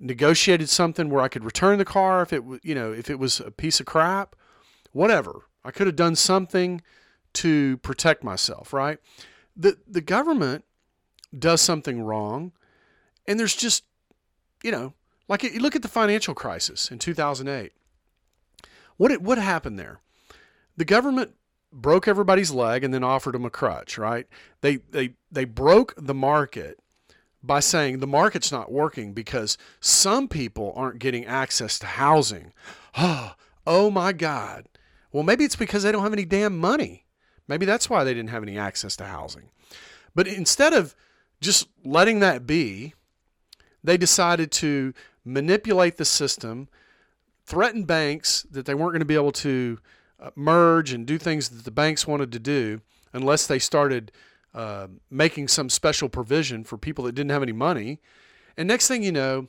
negotiated 0.00 0.68
something 0.68 1.10
where 1.10 1.22
I 1.22 1.28
could 1.28 1.44
return 1.44 1.78
the 1.78 1.84
car 1.84 2.22
if 2.22 2.32
it 2.32 2.42
you 2.62 2.74
know 2.74 2.92
if 2.92 3.10
it 3.10 3.18
was 3.18 3.40
a 3.40 3.50
piece 3.50 3.80
of 3.80 3.86
crap, 3.86 4.34
whatever. 4.92 5.42
I 5.64 5.70
could 5.70 5.86
have 5.86 5.96
done 5.96 6.16
something 6.16 6.80
to 7.34 7.76
protect 7.78 8.24
myself, 8.24 8.72
right? 8.72 8.98
The 9.56 9.76
the 9.86 10.00
government 10.00 10.64
does 11.36 11.60
something 11.60 12.00
wrong, 12.02 12.52
and 13.26 13.38
there's 13.38 13.56
just 13.56 13.84
you 14.62 14.70
know 14.70 14.94
like 15.28 15.42
you 15.42 15.60
look 15.60 15.76
at 15.76 15.82
the 15.82 15.88
financial 15.88 16.34
crisis 16.34 16.90
in 16.90 16.98
2008. 16.98 17.72
What 18.96 19.10
it, 19.10 19.22
what 19.22 19.38
happened 19.38 19.78
there? 19.78 20.00
The 20.76 20.84
government 20.84 21.34
broke 21.72 22.08
everybody's 22.08 22.50
leg 22.50 22.82
and 22.82 22.92
then 22.92 23.04
offered 23.04 23.34
them 23.34 23.44
a 23.44 23.50
crutch, 23.50 23.98
right? 23.98 24.26
They 24.60 24.76
they 24.76 25.14
they 25.30 25.44
broke 25.44 25.94
the 25.96 26.14
market 26.14 26.80
by 27.42 27.60
saying 27.60 27.98
the 27.98 28.06
market's 28.06 28.50
not 28.50 28.72
working 28.72 29.12
because 29.12 29.56
some 29.80 30.28
people 30.28 30.72
aren't 30.74 30.98
getting 30.98 31.26
access 31.26 31.78
to 31.80 31.86
housing. 31.86 32.52
Oh, 32.96 33.34
oh 33.66 33.90
my 33.90 34.12
God. 34.12 34.66
Well, 35.12 35.22
maybe 35.22 35.44
it's 35.44 35.56
because 35.56 35.82
they 35.82 35.92
don't 35.92 36.02
have 36.02 36.12
any 36.12 36.24
damn 36.24 36.58
money. 36.58 37.06
Maybe 37.46 37.64
that's 37.64 37.88
why 37.88 38.04
they 38.04 38.12
didn't 38.12 38.30
have 38.30 38.42
any 38.42 38.58
access 38.58 38.96
to 38.96 39.04
housing. 39.04 39.50
But 40.14 40.26
instead 40.26 40.74
of 40.74 40.94
just 41.40 41.68
letting 41.84 42.20
that 42.20 42.46
be, 42.46 42.94
they 43.82 43.96
decided 43.96 44.50
to 44.52 44.92
manipulate 45.24 45.96
the 45.96 46.04
system, 46.04 46.68
threaten 47.44 47.84
banks 47.84 48.42
that 48.50 48.66
they 48.66 48.74
weren't 48.74 48.92
going 48.92 49.00
to 49.00 49.06
be 49.06 49.14
able 49.14 49.32
to 49.32 49.78
uh, 50.20 50.30
merge 50.34 50.92
and 50.92 51.06
do 51.06 51.18
things 51.18 51.48
that 51.50 51.64
the 51.64 51.70
banks 51.70 52.06
wanted 52.06 52.32
to 52.32 52.38
do 52.38 52.80
unless 53.12 53.46
they 53.46 53.58
started 53.58 54.12
uh, 54.54 54.88
making 55.10 55.48
some 55.48 55.68
special 55.68 56.08
provision 56.08 56.64
for 56.64 56.76
people 56.76 57.04
that 57.04 57.14
didn't 57.14 57.30
have 57.30 57.42
any 57.42 57.52
money. 57.52 58.00
And 58.56 58.66
next 58.66 58.88
thing 58.88 59.02
you 59.02 59.12
know, 59.12 59.48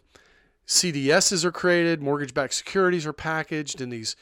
CDSs 0.67 1.43
are 1.43 1.51
created, 1.51 2.01
mortgage 2.01 2.33
backed 2.33 2.53
securities 2.53 3.05
are 3.05 3.13
packaged 3.13 3.81
and 3.81 3.91
these 3.91 4.15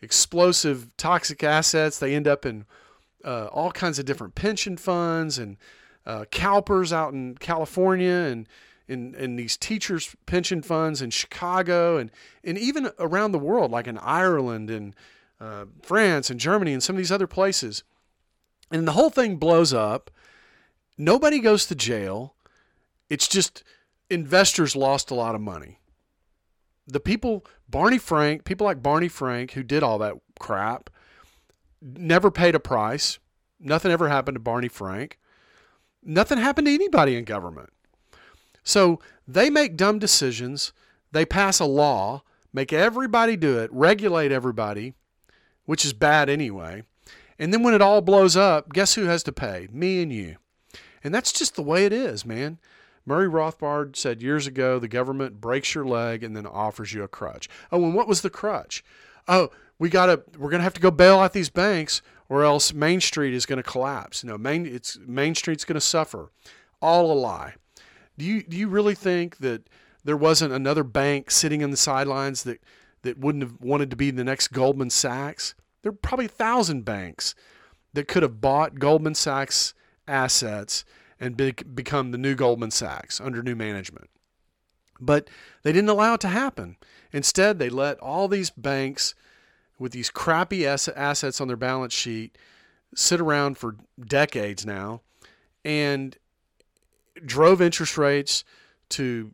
explosive, 0.00 0.96
toxic 0.96 1.44
assets. 1.44 1.98
They 1.98 2.14
end 2.14 2.26
up 2.26 2.44
in 2.44 2.64
uh, 3.24 3.46
all 3.46 3.70
kinds 3.70 3.98
of 3.98 4.04
different 4.04 4.34
pension 4.34 4.76
funds 4.76 5.38
and 5.38 5.56
uh, 6.04 6.24
CalPERS 6.30 6.92
out 6.92 7.12
in 7.12 7.36
California 7.36 8.10
and 8.10 8.48
in, 8.88 9.14
in 9.14 9.36
these 9.36 9.56
teachers' 9.56 10.14
pension 10.26 10.62
funds 10.62 11.00
in 11.02 11.10
Chicago 11.10 11.96
and, 11.96 12.10
and 12.42 12.58
even 12.58 12.90
around 12.98 13.32
the 13.32 13.38
world, 13.38 13.70
like 13.70 13.86
in 13.86 13.98
Ireland 13.98 14.70
and 14.70 14.94
uh, 15.40 15.66
France 15.82 16.30
and 16.30 16.38
Germany 16.38 16.72
and 16.72 16.82
some 16.82 16.96
of 16.96 16.98
these 16.98 17.12
other 17.12 17.26
places. 17.26 17.84
And 18.70 18.86
the 18.86 18.92
whole 18.92 19.10
thing 19.10 19.36
blows 19.36 19.72
up. 19.72 20.10
Nobody 20.96 21.40
goes 21.40 21.66
to 21.66 21.74
jail. 21.74 22.34
It's 23.10 23.28
just 23.28 23.62
investors 24.08 24.76
lost 24.76 25.10
a 25.10 25.14
lot 25.14 25.34
of 25.34 25.40
money. 25.40 25.78
The 26.86 27.00
people, 27.00 27.44
Barney 27.68 27.98
Frank, 27.98 28.44
people 28.44 28.66
like 28.66 28.82
Barney 28.82 29.08
Frank, 29.08 29.52
who 29.52 29.62
did 29.62 29.82
all 29.82 29.98
that 29.98 30.14
crap, 30.38 30.90
never 31.80 32.30
paid 32.30 32.54
a 32.54 32.60
price. 32.60 33.18
Nothing 33.60 33.92
ever 33.92 34.08
happened 34.08 34.36
to 34.36 34.40
Barney 34.40 34.68
Frank. 34.68 35.18
Nothing 36.02 36.38
happened 36.38 36.66
to 36.66 36.74
anybody 36.74 37.16
in 37.16 37.24
government. 37.24 37.70
So 38.62 39.00
they 39.26 39.50
make 39.50 39.76
dumb 39.76 39.98
decisions. 39.98 40.72
They 41.12 41.24
pass 41.24 41.60
a 41.60 41.64
law, 41.64 42.22
make 42.52 42.72
everybody 42.72 43.36
do 43.36 43.58
it, 43.58 43.70
regulate 43.72 44.32
everybody, 44.32 44.94
which 45.64 45.84
is 45.84 45.92
bad 45.92 46.28
anyway. 46.28 46.84
And 47.38 47.52
then 47.52 47.62
when 47.62 47.74
it 47.74 47.82
all 47.82 48.00
blows 48.00 48.36
up, 48.36 48.72
guess 48.72 48.94
who 48.94 49.04
has 49.04 49.22
to 49.24 49.32
pay? 49.32 49.68
Me 49.72 50.02
and 50.02 50.12
you. 50.12 50.36
And 51.02 51.14
that's 51.14 51.32
just 51.32 51.56
the 51.56 51.62
way 51.62 51.84
it 51.84 51.92
is, 51.92 52.24
man. 52.24 52.58
Murray 53.04 53.28
Rothbard 53.28 53.96
said 53.96 54.22
years 54.22 54.46
ago 54.46 54.78
the 54.78 54.88
government 54.88 55.40
breaks 55.40 55.74
your 55.74 55.84
leg 55.84 56.22
and 56.22 56.36
then 56.36 56.46
offers 56.46 56.92
you 56.92 57.02
a 57.02 57.08
crutch. 57.08 57.48
Oh, 57.72 57.84
and 57.84 57.94
what 57.94 58.06
was 58.06 58.22
the 58.22 58.30
crutch? 58.30 58.84
Oh, 59.26 59.50
we 59.78 59.88
got 59.88 60.06
to 60.06 60.22
we're 60.38 60.50
to 60.60 60.64
have 60.64 60.74
to 60.74 60.80
go 60.80 60.92
bail 60.92 61.18
out 61.18 61.32
these 61.32 61.50
banks 61.50 62.00
or 62.28 62.44
else 62.44 62.72
Main 62.72 63.00
Street 63.00 63.34
is 63.34 63.44
to 63.62 63.68
collapse. 63.68 64.22
No, 64.22 64.38
Main 64.38 64.66
it's 64.66 64.98
Main 65.04 65.34
Street's 65.34 65.64
to 65.74 65.80
suffer. 65.80 66.30
All 66.80 67.10
a 67.10 67.14
lie. 67.14 67.54
Do 68.18 68.24
you 68.24 68.42
do 68.42 68.56
you 68.56 68.68
really 68.68 68.94
think 68.94 69.38
that 69.38 69.68
there 70.04 70.16
wasn't 70.16 70.52
another 70.52 70.84
bank 70.84 71.30
sitting 71.30 71.60
in 71.60 71.70
the 71.70 71.76
sidelines 71.76 72.42
that 72.44 72.60
that 73.02 73.18
wouldn't 73.18 73.42
have 73.42 73.60
wanted 73.60 73.90
to 73.90 73.96
be 73.96 74.10
the 74.10 74.24
next 74.24 74.48
Goldman 74.48 74.90
Sachs? 74.90 75.54
There 75.82 75.90
are 75.90 75.96
probably 76.00 76.26
a 76.26 76.28
thousand 76.28 76.84
banks 76.84 77.34
that 77.94 78.08
could 78.08 78.22
have 78.22 78.40
bought 78.40 78.78
Goldman 78.78 79.14
Sachs 79.14 79.74
assets 80.06 80.84
and 81.18 81.36
be, 81.36 81.52
become 81.52 82.10
the 82.10 82.18
new 82.18 82.34
Goldman 82.34 82.70
Sachs 82.70 83.20
under 83.20 83.42
new 83.42 83.54
management. 83.54 84.10
But 85.00 85.28
they 85.62 85.72
didn't 85.72 85.90
allow 85.90 86.14
it 86.14 86.20
to 86.20 86.28
happen. 86.28 86.76
Instead, 87.12 87.58
they 87.58 87.68
let 87.68 87.98
all 87.98 88.28
these 88.28 88.50
banks 88.50 89.14
with 89.78 89.92
these 89.92 90.10
crappy 90.10 90.64
assets 90.66 91.40
on 91.40 91.48
their 91.48 91.56
balance 91.56 91.92
sheet 91.92 92.38
sit 92.94 93.20
around 93.20 93.58
for 93.58 93.76
decades 94.00 94.64
now 94.64 95.00
and 95.64 96.16
drove 97.24 97.60
interest 97.60 97.98
rates 97.98 98.44
to 98.90 99.32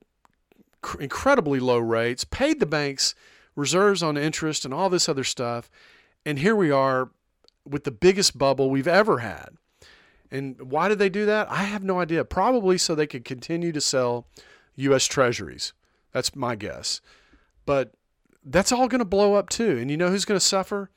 incredibly 1.00 1.60
low 1.60 1.78
rates, 1.78 2.24
paid 2.24 2.60
the 2.60 2.66
banks 2.66 3.14
reserves 3.54 4.02
on 4.02 4.16
interest 4.16 4.64
and 4.64 4.72
all 4.72 4.88
this 4.88 5.08
other 5.08 5.24
stuff. 5.24 5.70
And 6.24 6.38
here 6.38 6.54
we 6.54 6.70
are 6.70 7.10
with 7.66 7.84
the 7.84 7.90
biggest 7.90 8.38
bubble 8.38 8.70
we've 8.70 8.88
ever 8.88 9.18
had. 9.18 9.50
And 10.30 10.70
why 10.70 10.88
did 10.88 10.98
they 10.98 11.08
do 11.08 11.26
that? 11.26 11.50
I 11.50 11.64
have 11.64 11.82
no 11.82 12.00
idea. 12.00 12.24
Probably 12.24 12.78
so 12.78 12.94
they 12.94 13.06
could 13.06 13.24
continue 13.24 13.72
to 13.72 13.80
sell 13.80 14.26
U.S. 14.76 15.06
treasuries. 15.06 15.72
That's 16.12 16.36
my 16.36 16.54
guess. 16.54 17.00
But 17.66 17.94
that's 18.44 18.72
all 18.72 18.88
going 18.88 19.00
to 19.00 19.04
blow 19.04 19.34
up 19.34 19.48
too. 19.48 19.78
And 19.78 19.90
you 19.90 19.96
know 19.96 20.10
who's 20.10 20.24
going 20.24 20.38
to 20.38 20.44
suffer? 20.44 20.90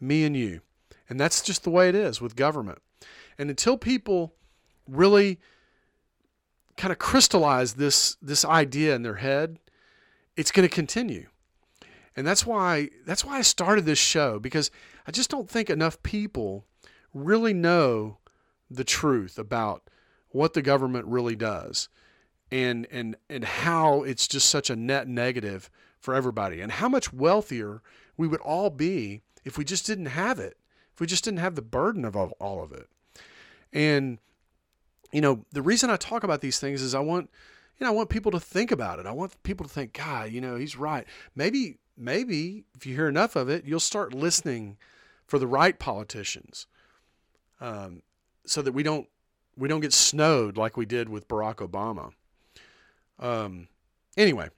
Me 0.00 0.24
and 0.24 0.36
you. 0.36 0.60
And 1.08 1.18
that's 1.18 1.42
just 1.42 1.64
the 1.64 1.70
way 1.70 1.88
it 1.88 1.94
is 1.94 2.20
with 2.20 2.36
government. 2.36 2.80
And 3.38 3.50
until 3.50 3.76
people 3.76 4.34
really 4.88 5.38
kind 6.78 6.92
of 6.92 6.98
crystallize 6.98 7.74
this 7.74 8.16
this 8.22 8.44
idea 8.44 8.94
in 8.94 9.02
their 9.02 9.16
head, 9.16 9.58
it's 10.36 10.50
going 10.50 10.66
to 10.66 10.74
continue. 10.74 11.28
And 12.16 12.26
that's 12.26 12.46
why 12.46 12.88
that's 13.04 13.24
why 13.24 13.38
I 13.38 13.42
started 13.42 13.84
this 13.84 13.98
show 13.98 14.38
because 14.38 14.70
I 15.06 15.10
just 15.10 15.28
don't 15.28 15.50
think 15.50 15.68
enough 15.68 16.02
people 16.02 16.64
really 17.12 17.52
know 17.52 18.18
the 18.70 18.84
truth 18.84 19.38
about 19.38 19.88
what 20.30 20.54
the 20.54 20.62
government 20.62 21.06
really 21.06 21.36
does 21.36 21.88
and 22.50 22.86
and 22.90 23.16
and 23.28 23.44
how 23.44 24.02
it's 24.02 24.28
just 24.28 24.48
such 24.48 24.70
a 24.70 24.76
net 24.76 25.08
negative 25.08 25.70
for 26.00 26.14
everybody 26.14 26.60
and 26.60 26.72
how 26.72 26.88
much 26.88 27.12
wealthier 27.12 27.82
we 28.16 28.28
would 28.28 28.40
all 28.40 28.70
be 28.70 29.22
if 29.44 29.58
we 29.58 29.64
just 29.64 29.86
didn't 29.86 30.06
have 30.06 30.38
it 30.38 30.56
if 30.92 31.00
we 31.00 31.06
just 31.06 31.24
didn't 31.24 31.38
have 31.40 31.54
the 31.54 31.62
burden 31.62 32.04
of 32.04 32.16
all, 32.16 32.32
all 32.40 32.62
of 32.62 32.72
it 32.72 32.88
and 33.72 34.18
you 35.12 35.20
know 35.20 35.44
the 35.52 35.62
reason 35.62 35.90
i 35.90 35.96
talk 35.96 36.24
about 36.24 36.40
these 36.40 36.58
things 36.58 36.82
is 36.82 36.94
i 36.94 37.00
want 37.00 37.30
you 37.78 37.84
know 37.84 37.92
i 37.92 37.94
want 37.94 38.08
people 38.08 38.32
to 38.32 38.40
think 38.40 38.70
about 38.70 38.98
it 38.98 39.06
i 39.06 39.12
want 39.12 39.40
people 39.42 39.66
to 39.66 39.72
think 39.72 39.92
god 39.92 40.30
you 40.30 40.40
know 40.40 40.56
he's 40.56 40.76
right 40.76 41.06
maybe 41.34 41.78
maybe 41.96 42.64
if 42.76 42.86
you 42.86 42.94
hear 42.94 43.08
enough 43.08 43.36
of 43.36 43.48
it 43.48 43.64
you'll 43.64 43.80
start 43.80 44.12
listening 44.12 44.76
for 45.26 45.38
the 45.38 45.46
right 45.46 45.78
politicians 45.78 46.66
um, 47.60 48.02
so 48.46 48.62
that 48.62 48.72
we 48.72 48.82
don't 48.82 49.08
we 49.56 49.68
don't 49.68 49.80
get 49.80 49.92
snowed 49.92 50.56
like 50.56 50.76
we 50.76 50.86
did 50.86 51.08
with 51.08 51.28
Barack 51.28 51.56
Obama. 51.56 52.12
Um, 53.18 53.68
anyway, 54.16 54.48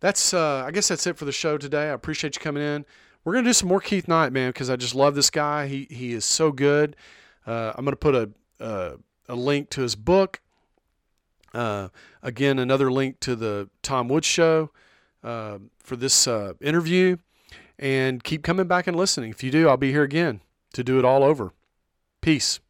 that's 0.00 0.32
uh, 0.32 0.64
I 0.66 0.70
guess 0.70 0.88
that's 0.88 1.06
it 1.06 1.16
for 1.16 1.24
the 1.24 1.32
show 1.32 1.58
today. 1.58 1.90
I 1.90 1.92
appreciate 1.92 2.36
you 2.36 2.40
coming 2.40 2.62
in. 2.62 2.86
We're 3.24 3.34
gonna 3.34 3.48
do 3.48 3.52
some 3.52 3.68
more 3.68 3.80
Keith 3.80 4.08
Knight, 4.08 4.32
man, 4.32 4.50
because 4.50 4.70
I 4.70 4.76
just 4.76 4.94
love 4.94 5.14
this 5.14 5.30
guy. 5.30 5.66
He 5.66 5.86
he 5.90 6.12
is 6.12 6.24
so 6.24 6.50
good. 6.50 6.96
Uh, 7.46 7.72
I'm 7.76 7.84
gonna 7.84 7.96
put 7.96 8.14
a, 8.14 8.30
a, 8.60 8.92
a 9.28 9.34
link 9.34 9.70
to 9.70 9.82
his 9.82 9.94
book. 9.94 10.40
Uh, 11.54 11.88
again, 12.22 12.58
another 12.58 12.90
link 12.90 13.20
to 13.20 13.34
the 13.34 13.68
Tom 13.82 14.08
Woods 14.08 14.26
show 14.26 14.70
uh, 15.24 15.58
for 15.78 15.96
this 15.96 16.26
uh, 16.26 16.54
interview, 16.60 17.16
and 17.78 18.22
keep 18.22 18.42
coming 18.42 18.66
back 18.66 18.86
and 18.86 18.96
listening. 18.96 19.30
If 19.30 19.42
you 19.42 19.50
do, 19.50 19.68
I'll 19.68 19.76
be 19.76 19.92
here 19.92 20.02
again 20.02 20.40
to 20.74 20.84
do 20.84 20.98
it 20.98 21.04
all 21.04 21.24
over. 21.24 21.52
Peace. 22.20 22.60